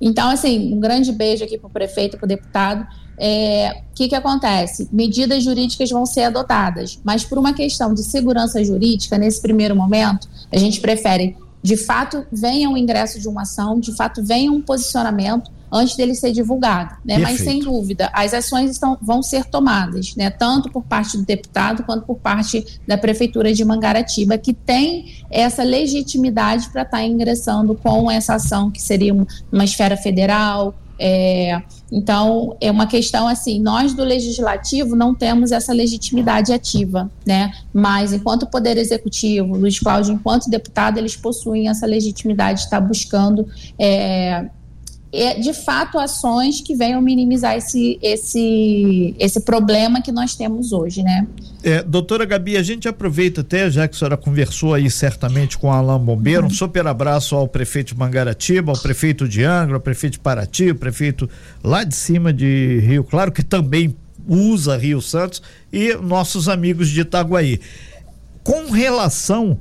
[0.00, 2.86] Então, assim, um grande beijo aqui para o prefeito, para o deputado
[3.18, 4.88] é, o que, que acontece?
[4.92, 10.28] Medidas jurídicas vão ser adotadas, mas por uma questão de segurança jurídica, nesse primeiro momento,
[10.52, 14.60] a gente prefere, de fato, venha o ingresso de uma ação, de fato, venha um
[14.60, 16.94] posicionamento antes dele ser divulgado.
[17.04, 17.18] Né?
[17.18, 20.30] Mas, sem dúvida, as ações estão, vão ser tomadas, né?
[20.30, 25.64] tanto por parte do deputado quanto por parte da Prefeitura de Mangaratiba, que tem essa
[25.64, 29.12] legitimidade para estar tá ingressando com essa ação, que seria
[29.50, 35.72] uma esfera federal, é, então, é uma questão assim: nós do legislativo não temos essa
[35.72, 37.52] legitimidade ativa, né?
[37.72, 43.46] Mas, enquanto Poder Executivo, Luiz Cláudio, enquanto deputado, eles possuem essa legitimidade de estar buscando.
[43.78, 44.48] É,
[45.40, 51.26] de fato ações que venham minimizar esse, esse, esse problema que nós temos hoje, né?
[51.62, 55.68] É, doutora Gabi, a gente aproveita até, já que a senhora conversou aí certamente com
[55.68, 56.48] o Alain Bombeiro, uhum.
[56.48, 60.70] um super abraço ao prefeito de Mangaratiba, ao prefeito de Angra, ao prefeito de Paraty,
[60.70, 61.28] o prefeito
[61.62, 63.96] lá de cima de Rio Claro, que também
[64.28, 65.42] usa Rio Santos,
[65.72, 67.60] e nossos amigos de Itaguaí
[68.42, 69.58] com relação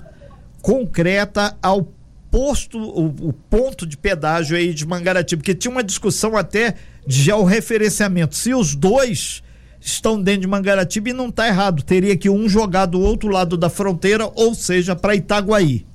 [0.62, 1.88] concreta ao
[2.34, 6.74] posto, o, o, ponto de pedágio aí de Mangaratiba, porque tinha uma discussão até
[7.06, 8.36] de georreferenciamento.
[8.36, 9.44] Se os dois
[9.80, 13.56] estão dentro de Mangaratiba e não está errado, teria que um jogar do outro lado
[13.56, 15.86] da fronteira, ou seja, para Itaguaí.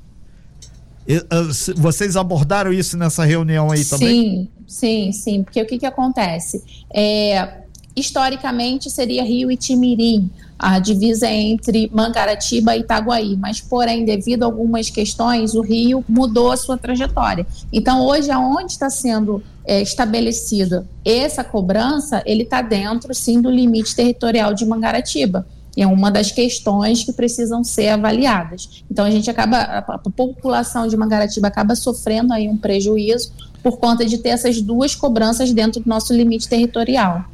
[1.28, 4.08] Ah, vocês abordaram isso nessa reunião aí também?
[4.08, 5.42] Sim, sim, sim.
[5.42, 6.62] Porque o que, que acontece?
[6.94, 7.62] É,
[7.98, 14.46] historicamente seria Rio e Timirim, a divisa entre Mangaratiba e Itaguaí, mas porém, devido a
[14.46, 17.46] algumas questões, o Rio mudou a sua trajetória.
[17.72, 23.94] Então, hoje, aonde está sendo é, estabelecida essa cobrança, ele está dentro, sim, do limite
[23.94, 25.46] territorial de Mangaratiba
[25.80, 28.82] é uma das questões que precisam ser avaliadas.
[28.90, 33.32] Então a gente acaba, a população de Mangaratiba acaba sofrendo aí um prejuízo
[33.62, 37.24] por conta de ter essas duas cobranças dentro do nosso limite territorial.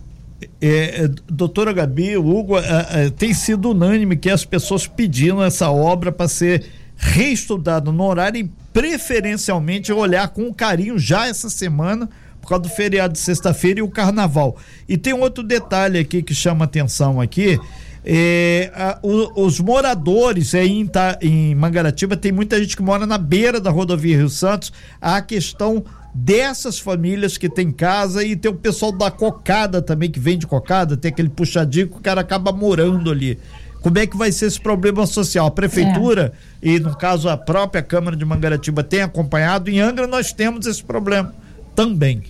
[0.61, 5.71] É, é doutora Gabi, Hugo, é, é, tem sido unânime que as pessoas pedindo essa
[5.71, 6.65] obra para ser
[6.97, 12.09] reestudada no horário e preferencialmente olhar com carinho já essa semana
[12.41, 14.57] por causa do feriado de sexta-feira e o carnaval.
[14.89, 17.59] E tem outro detalhe aqui que chama atenção aqui,
[18.05, 23.07] é, a, o, os moradores aí em, tá, em Mangaratiba, tem muita gente que mora
[23.07, 24.73] na beira da rodovia Rio Santos.
[25.01, 25.83] A questão
[26.15, 30.97] dessas famílias que tem casa e tem o pessoal da cocada também, que vende cocada,
[30.97, 33.39] tem aquele puxadinho que o cara acaba morando ali.
[33.83, 35.47] Como é que vai ser esse problema social?
[35.47, 36.69] A prefeitura é.
[36.71, 39.69] e, no caso, a própria Câmara de Mangaratiba tem acompanhado.
[39.69, 41.35] Em Angra nós temos esse problema
[41.75, 42.23] também.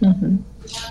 [0.00, 0.38] Uhum.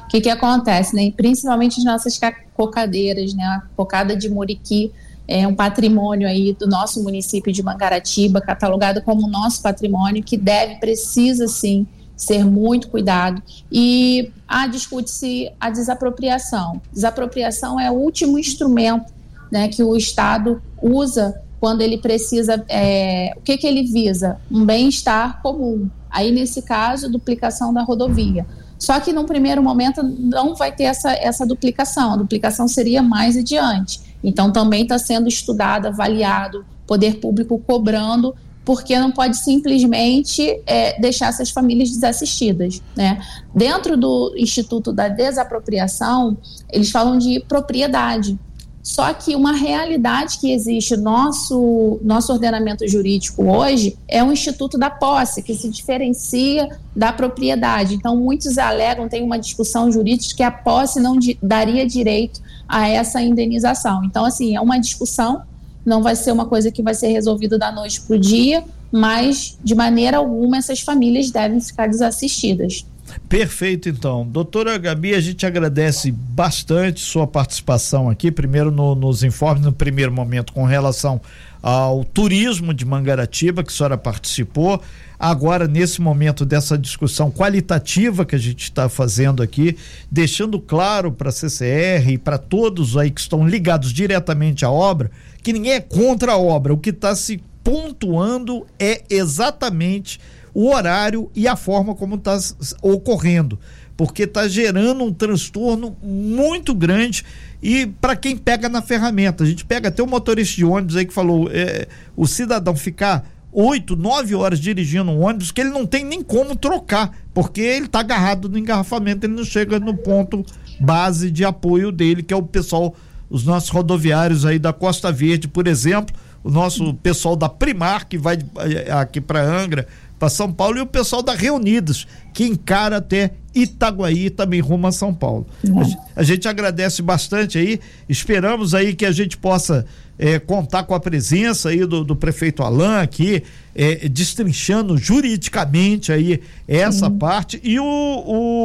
[0.04, 1.14] O que, que acontece, né?
[1.16, 2.20] Principalmente as nossas
[2.54, 3.44] cocadeiras, né?
[3.44, 4.92] A cocada de Muriqui
[5.28, 10.76] é um patrimônio aí do nosso município de Mangaratiba, catalogado como nosso patrimônio, que deve,
[10.76, 11.88] precisa sim,
[12.22, 13.42] ser muito cuidado.
[13.72, 16.80] E ah, discute-se a desapropriação.
[16.94, 19.12] Desapropriação é o último instrumento
[19.52, 22.64] né, que o Estado usa quando ele precisa.
[22.70, 24.38] É, o que, que ele visa?
[24.52, 25.90] Um bem-estar comum.
[26.12, 28.46] Aí, nesse caso, duplicação da rodovia.
[28.78, 33.38] Só que num primeiro momento não vai ter essa, essa duplicação, a duplicação seria mais
[33.38, 34.00] adiante.
[34.24, 41.30] Então também está sendo estudado, avaliado, poder público cobrando, porque não pode simplesmente é, deixar
[41.30, 42.82] essas famílias desassistidas.
[42.96, 43.20] Né?
[43.54, 46.38] Dentro do Instituto da Desapropriação,
[46.72, 48.38] eles falam de propriedade.
[48.84, 54.78] Só que uma realidade que existe no nosso, nosso ordenamento jurídico hoje é o Instituto
[54.78, 57.94] da Posse, que se diferencia da propriedade.
[57.94, 63.22] Então, muitos alegam, tem uma discussão jurídica que a posse não daria direito a essa
[63.22, 64.04] indenização.
[64.04, 65.44] Então, assim, é uma discussão,
[65.86, 69.58] não vai ser uma coisa que vai ser resolvida da noite para o dia, mas
[69.64, 72.86] de maneira alguma essas famílias devem ficar desassistidas.
[73.28, 74.26] Perfeito, então.
[74.26, 80.12] Doutora Gabi, a gente agradece bastante sua participação aqui, primeiro no, nos informes, no primeiro
[80.12, 81.22] momento, com relação
[81.62, 84.82] ao turismo de Mangaratiba, que a senhora participou.
[85.20, 89.78] Agora, nesse momento dessa discussão qualitativa que a gente está fazendo aqui,
[90.10, 95.12] deixando claro para a CCR e para todos aí que estão ligados diretamente à obra,
[95.44, 96.74] que ninguém é contra a obra.
[96.74, 100.20] O que está se pontuando é exatamente
[100.54, 102.38] o horário e a forma como está
[102.82, 103.60] ocorrendo,
[103.96, 107.24] porque está gerando um transtorno muito grande
[107.62, 111.06] e para quem pega na ferramenta, a gente pega até o motorista de ônibus aí
[111.06, 115.86] que falou, é, o cidadão ficar oito, nove horas dirigindo um ônibus que ele não
[115.86, 120.46] tem nem como trocar, porque ele está agarrado no engarrafamento, ele não chega no ponto
[120.80, 122.96] base de apoio dele, que é o pessoal,
[123.30, 128.18] os nossos rodoviários aí da Costa Verde, por exemplo, o nosso pessoal da Primar, que
[128.18, 129.88] vai eh, aqui para Angra,
[130.22, 134.92] para São Paulo e o pessoal da Reunidos, que encara até Itaguaí também rumo a
[134.92, 135.48] São Paulo.
[135.66, 135.98] É.
[136.16, 139.84] A, gente agradece bastante aí, esperamos aí que a gente possa
[140.20, 143.42] é, contar com a presença aí do, do prefeito Alain aqui,
[143.74, 147.18] é, destrinchando juridicamente aí essa Sim.
[147.18, 147.86] parte e o,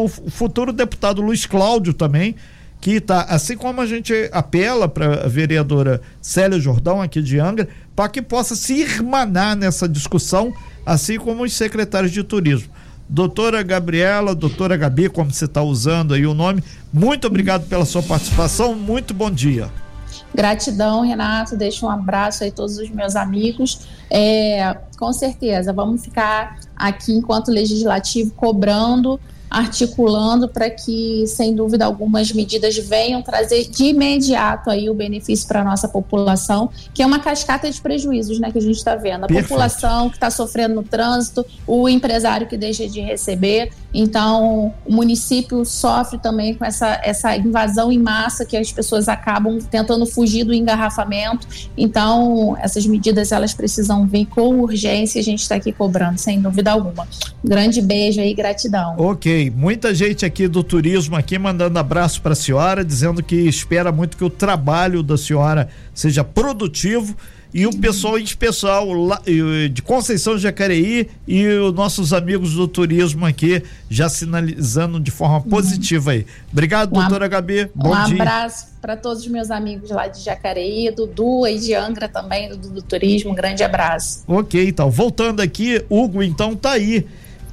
[0.05, 2.37] o futuro deputado Luiz Cláudio também,
[2.83, 7.67] que está, assim como a gente apela para a vereadora Célia Jordão aqui de Angra,
[7.95, 10.53] para que possa se irmanar nessa discussão
[10.87, 12.73] assim como os secretários de turismo.
[13.09, 16.63] Doutora Gabriela, doutora Gabi, como você está usando aí o nome,
[16.93, 19.71] muito obrigado pela sua participação, muito bom dia.
[20.35, 21.57] Gratidão, Renato.
[21.57, 23.87] Deixo um abraço aí a todos os meus amigos.
[24.11, 29.21] É, com certeza, vamos ficar aqui enquanto legislativo cobrando
[29.51, 35.61] articulando para que, sem dúvida, algumas medidas venham trazer de imediato aí o benefício para
[35.61, 39.25] a nossa população, que é uma cascata de prejuízos, né, que a gente está vendo.
[39.25, 39.49] A Perfeito.
[39.49, 43.73] população que está sofrendo no trânsito, o empresário que deixa de receber.
[43.99, 49.59] Então, o município sofre também com essa, essa invasão em massa que as pessoas acabam
[49.59, 51.49] tentando fugir do engarrafamento.
[51.79, 56.43] Então, essas medidas elas precisam vir com urgência e a gente está aqui cobrando, sem
[56.43, 57.09] dúvida alguma.
[57.43, 58.97] Grande beijo aí, gratidão.
[58.99, 63.91] Ok, muita gente aqui do turismo aqui mandando abraço para a senhora, dizendo que espera
[63.91, 67.17] muito que o trabalho da senhora seja produtivo
[67.53, 69.21] e o pessoal especial lá,
[69.71, 75.41] de Conceição de Jacareí e os nossos amigos do turismo aqui já sinalizando de forma
[75.41, 76.27] positiva aí.
[76.53, 77.71] Obrigado, um doutora Gabi.
[77.75, 78.23] Bom um dia.
[78.23, 82.49] abraço para todos os meus amigos lá de Jacareí, do Dudu e de Angra também,
[82.51, 83.33] do, do turismo.
[83.33, 84.23] Um grande abraço.
[84.27, 87.07] Ok, então, voltando aqui, Hugo, então tá aí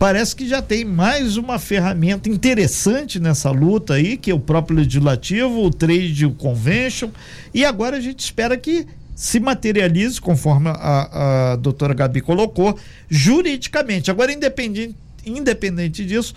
[0.03, 4.75] parece que já tem mais uma ferramenta interessante nessa luta aí, que é o próprio
[4.75, 7.09] legislativo, o trade convention,
[7.53, 8.85] e agora a gente espera que
[9.15, 12.77] se materialize, conforme a, a doutora Gabi colocou,
[13.09, 14.09] juridicamente.
[14.09, 14.95] Agora, independente,
[15.25, 16.33] independente disso,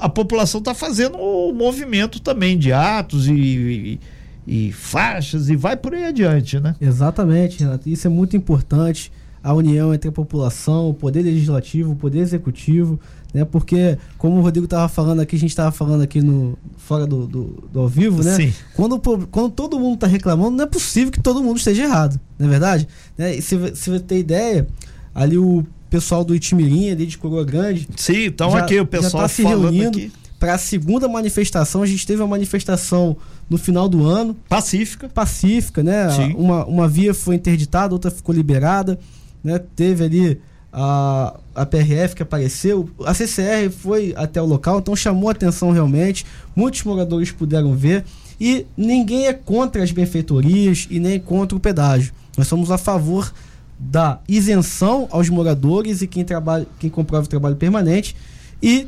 [0.00, 4.00] a população está fazendo o movimento também de atos e, e,
[4.46, 6.76] e, faixas e vai por aí adiante, né?
[6.80, 7.88] Exatamente, Renato.
[7.88, 9.12] Isso é muito importante.
[9.42, 13.00] A união entre a população, o poder legislativo, o poder executivo
[13.32, 13.44] né?
[13.44, 17.26] Porque, como o Rodrigo estava falando aqui, a gente estava falando aqui no fora do,
[17.26, 18.34] do, do, ao vivo, né?
[18.34, 18.52] Sim.
[18.74, 22.46] Quando, quando todo mundo está reclamando, não é possível que todo mundo esteja errado, não
[22.46, 22.88] é verdade?
[23.16, 23.36] Né?
[23.36, 24.66] E se, se você ter ideia,
[25.14, 27.88] ali o pessoal do Itimirim, ali de Coroa Grande.
[27.96, 31.82] Sim, então aqui o pessoal já tá se reunindo para a segunda manifestação.
[31.82, 33.16] A gente teve uma manifestação
[33.48, 34.34] no final do ano.
[34.48, 35.08] Pacífica.
[35.08, 36.10] Pacífica, né?
[36.10, 36.34] Sim.
[36.34, 38.98] Uma, uma via foi interditada, outra ficou liberada.
[39.44, 39.60] Né?
[39.76, 40.40] Teve ali
[40.72, 46.24] a, a PRF que apareceu, a CCR foi até o local, então chamou atenção realmente,
[46.54, 48.04] muitos moradores puderam ver
[48.40, 52.12] e ninguém é contra as benfeitorias e nem contra o pedágio.
[52.38, 53.32] Nós somos a favor
[53.78, 58.14] da isenção aos moradores e quem trabalha, quem comprova o trabalho permanente
[58.62, 58.86] e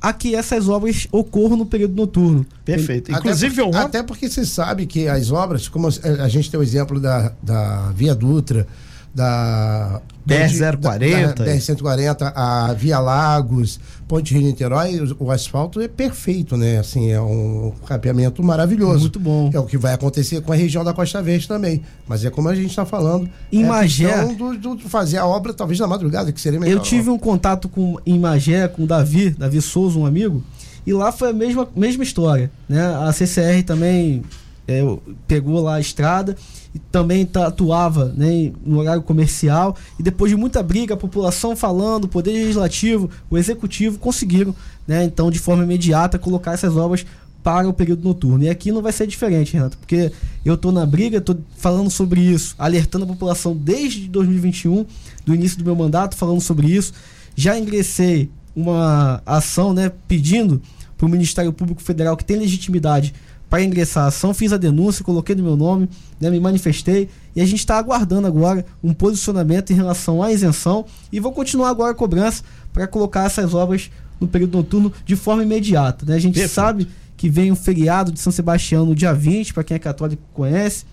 [0.00, 2.46] a que essas obras ocorram no período noturno.
[2.64, 3.12] Perfeito.
[3.12, 6.98] Inclusive, até, até porque se sabe que as obras, como a gente tem o exemplo
[6.98, 8.66] da, da Via Dutra,
[9.14, 11.34] da BR-040.
[11.34, 16.78] BR-140, a Via Lagos, Ponte Rio Niterói, o, o, asfalto é perfeito, né?
[16.78, 19.00] Assim, é um capeamento maravilhoso.
[19.00, 19.50] Muito bom.
[19.52, 21.82] É o que vai acontecer com a região da Costa Verde também.
[22.06, 23.28] Mas é como a gente está falando.
[23.52, 24.24] Em é Magé.
[24.34, 26.74] Do, do, fazer a obra talvez na madrugada, que seria melhor.
[26.74, 30.42] Eu tive um contato com, em Magé com o Davi, Davi Souza, um amigo,
[30.86, 32.50] e lá foi a mesma, mesma história.
[32.68, 32.82] Né?
[32.82, 34.22] A CCR também
[34.70, 36.36] é, pegou lá a estrada
[36.74, 39.76] e também atuava né, no horário comercial.
[39.98, 44.54] E depois de muita briga, a população falando, o Poder Legislativo, o Executivo conseguiram,
[44.86, 47.04] né, então, de forma imediata, colocar essas obras
[47.42, 48.44] para o período noturno.
[48.44, 50.12] E aqui não vai ser diferente, Renato, porque
[50.44, 54.86] eu estou na briga, estou falando sobre isso, alertando a população desde 2021,
[55.24, 56.92] do início do meu mandato, falando sobre isso.
[57.34, 60.60] Já ingressei uma ação né, pedindo
[60.96, 63.14] para o Ministério Público Federal, que tem legitimidade
[63.50, 65.88] para ingressar a ação, fiz a denúncia, coloquei no meu nome,
[66.20, 70.86] né, me manifestei e a gente está aguardando agora um posicionamento em relação à isenção
[71.12, 73.90] e vou continuar agora a cobrança para colocar essas obras
[74.20, 76.06] no período noturno de forma imediata.
[76.06, 76.14] Né?
[76.14, 76.54] A gente Perfeito.
[76.54, 80.22] sabe que vem o feriado de São Sebastião no dia 20, para quem é católico
[80.32, 80.84] conhece.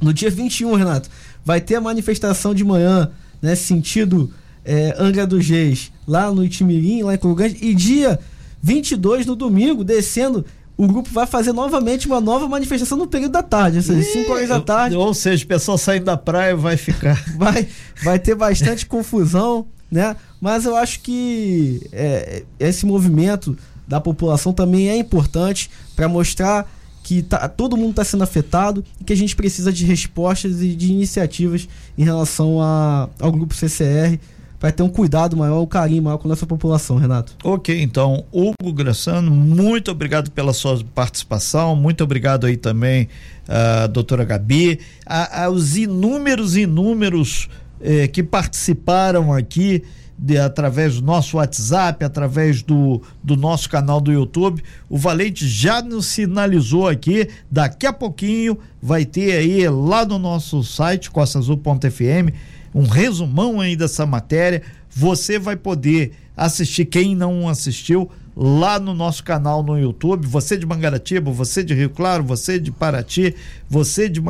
[0.00, 1.10] No dia 21, Renato,
[1.44, 3.10] vai ter a manifestação de manhã,
[3.42, 4.32] né, sentido
[4.64, 8.18] é, Angra dos Reis, lá no Itimirim, lá em Corugante, e dia
[8.62, 10.44] 22 no domingo, descendo
[10.76, 14.32] o grupo vai fazer novamente uma nova manifestação no período da tarde, ou seja, 5
[14.32, 14.96] horas da tarde.
[14.96, 17.22] Ou seja, o pessoal saindo da praia vai ficar.
[17.38, 17.68] vai,
[18.02, 20.16] vai ter bastante confusão, né?
[20.40, 23.56] Mas eu acho que é, esse movimento
[23.86, 26.68] da população também é importante para mostrar
[27.04, 30.74] que tá, todo mundo está sendo afetado e que a gente precisa de respostas e
[30.74, 34.18] de iniciativas em relação a, ao grupo CCR
[34.64, 37.36] vai ter um cuidado maior, um carinho maior com a nossa população, Renato.
[37.44, 43.06] Ok, então, Hugo Graçano, muito obrigado pela sua participação, muito obrigado aí também,
[43.46, 49.82] uh, doutora Gabi, a, aos inúmeros, inúmeros eh, que participaram aqui
[50.18, 54.62] de, através do nosso WhatsApp, através do, do nosso canal do YouTube.
[54.88, 60.64] O Valente já nos sinalizou aqui, daqui a pouquinho vai ter aí lá no nosso
[60.64, 62.32] site, costaazul.fm,
[62.74, 64.62] um resumão aí dessa matéria.
[64.90, 70.26] Você vai poder assistir, quem não assistiu, lá no nosso canal no YouTube.
[70.26, 73.34] Você de Mangaratiba, você de Rio Claro, você de Paraty,
[73.68, 74.20] você de,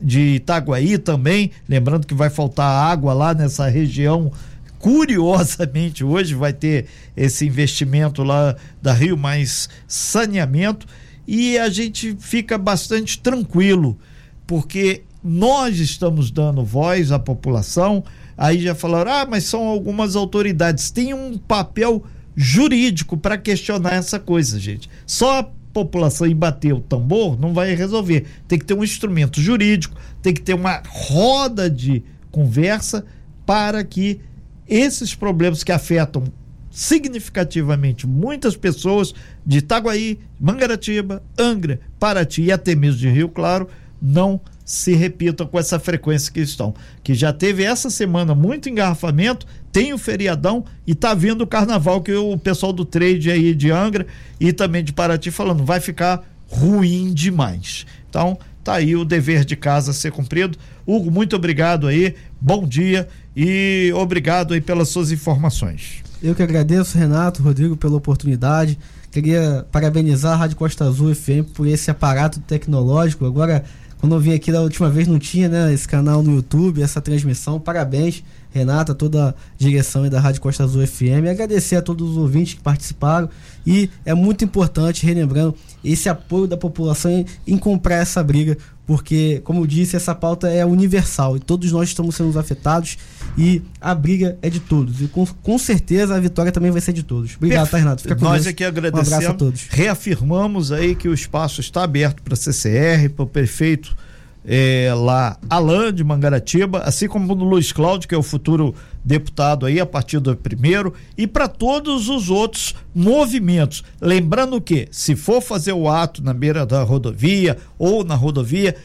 [0.00, 1.50] de Itaguaí também.
[1.68, 4.32] Lembrando que vai faltar água lá nessa região.
[4.78, 6.86] Curiosamente, hoje vai ter
[7.16, 10.88] esse investimento lá da Rio Mais Saneamento
[11.26, 13.96] e a gente fica bastante tranquilo,
[14.44, 18.04] porque nós estamos dando voz à população.
[18.36, 20.90] Aí já falaram: ah, mas são algumas autoridades.
[20.90, 22.04] Tem um papel
[22.34, 24.88] jurídico para questionar essa coisa, gente.
[25.06, 28.26] Só a população ir bater o tambor não vai resolver.
[28.48, 33.04] Tem que ter um instrumento jurídico, tem que ter uma roda de conversa
[33.46, 34.20] para que
[34.66, 36.24] esses problemas que afetam
[36.70, 39.12] significativamente muitas pessoas
[39.44, 43.68] de Itaguaí, Mangaratiba, Angra, Paraty e até mesmo de Rio Claro
[44.00, 44.40] não
[44.72, 46.74] se repitam com essa frequência que estão.
[47.04, 52.00] Que já teve essa semana muito engarrafamento, tem o feriadão e tá vindo o carnaval
[52.00, 54.06] que o pessoal do trade aí de Angra
[54.40, 57.84] e também de Paraty falando, vai ficar ruim demais.
[58.08, 60.56] Então, tá aí o dever de casa a ser cumprido.
[60.86, 63.06] Hugo, muito obrigado aí, bom dia
[63.36, 66.02] e obrigado aí pelas suas informações.
[66.22, 68.78] Eu que agradeço, Renato, Rodrigo, pela oportunidade.
[69.10, 73.26] Queria parabenizar a Rádio Costa Azul FM por esse aparato tecnológico.
[73.26, 73.62] Agora,
[74.02, 77.00] quando eu vim aqui da última vez, não tinha né, esse canal no YouTube, essa
[77.00, 77.60] transmissão.
[77.60, 81.22] Parabéns, Renata, toda a direção da Rádio Costa Azul FM.
[81.22, 83.30] E agradecer a todos os ouvintes que participaram.
[83.64, 89.40] E é muito importante, relembrando, esse apoio da população em, em comprar essa briga, porque,
[89.44, 92.98] como eu disse, essa pauta é universal e todos nós estamos sendo afetados
[93.38, 95.00] e a briga é de todos.
[95.00, 97.36] E com, com certeza a vitória também vai ser de todos.
[97.36, 98.02] Obrigado, tá, Renato.
[98.02, 99.10] Fica com Nós aqui agradecemos.
[99.10, 99.66] Um abraço a todos.
[99.70, 103.96] Reafirmamos aí que o espaço está aberto para a CCR, para o prefeito
[104.44, 108.74] é, lá, Alain de Mangaratiba, assim como no Luiz Cláudio, que é o futuro
[109.04, 113.84] deputado aí a partir do primeiro, e para todos os outros movimentos.
[114.00, 118.76] Lembrando que, se for fazer o ato na beira da rodovia ou na rodovia,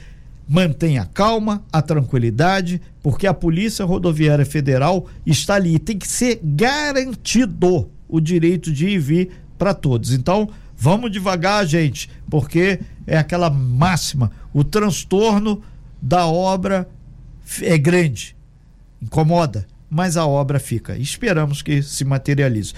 [0.48, 5.78] mantenha a calma, a tranquilidade, porque a Polícia Rodoviária Federal está ali.
[5.78, 10.14] Tem que ser garantido o direito de ir e vir para todos.
[10.14, 15.64] Então, vamos devagar, gente, porque é aquela máxima: o transtorno
[16.02, 16.88] da obra
[17.62, 18.36] é grande,
[19.02, 20.98] incomoda, mas a obra fica.
[20.98, 22.74] Esperamos que se materialize.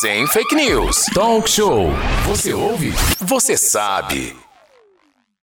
[0.00, 1.06] Sem fake news.
[1.14, 1.90] Talk show.
[2.26, 2.92] Você ouve?
[3.20, 4.36] Você sabe.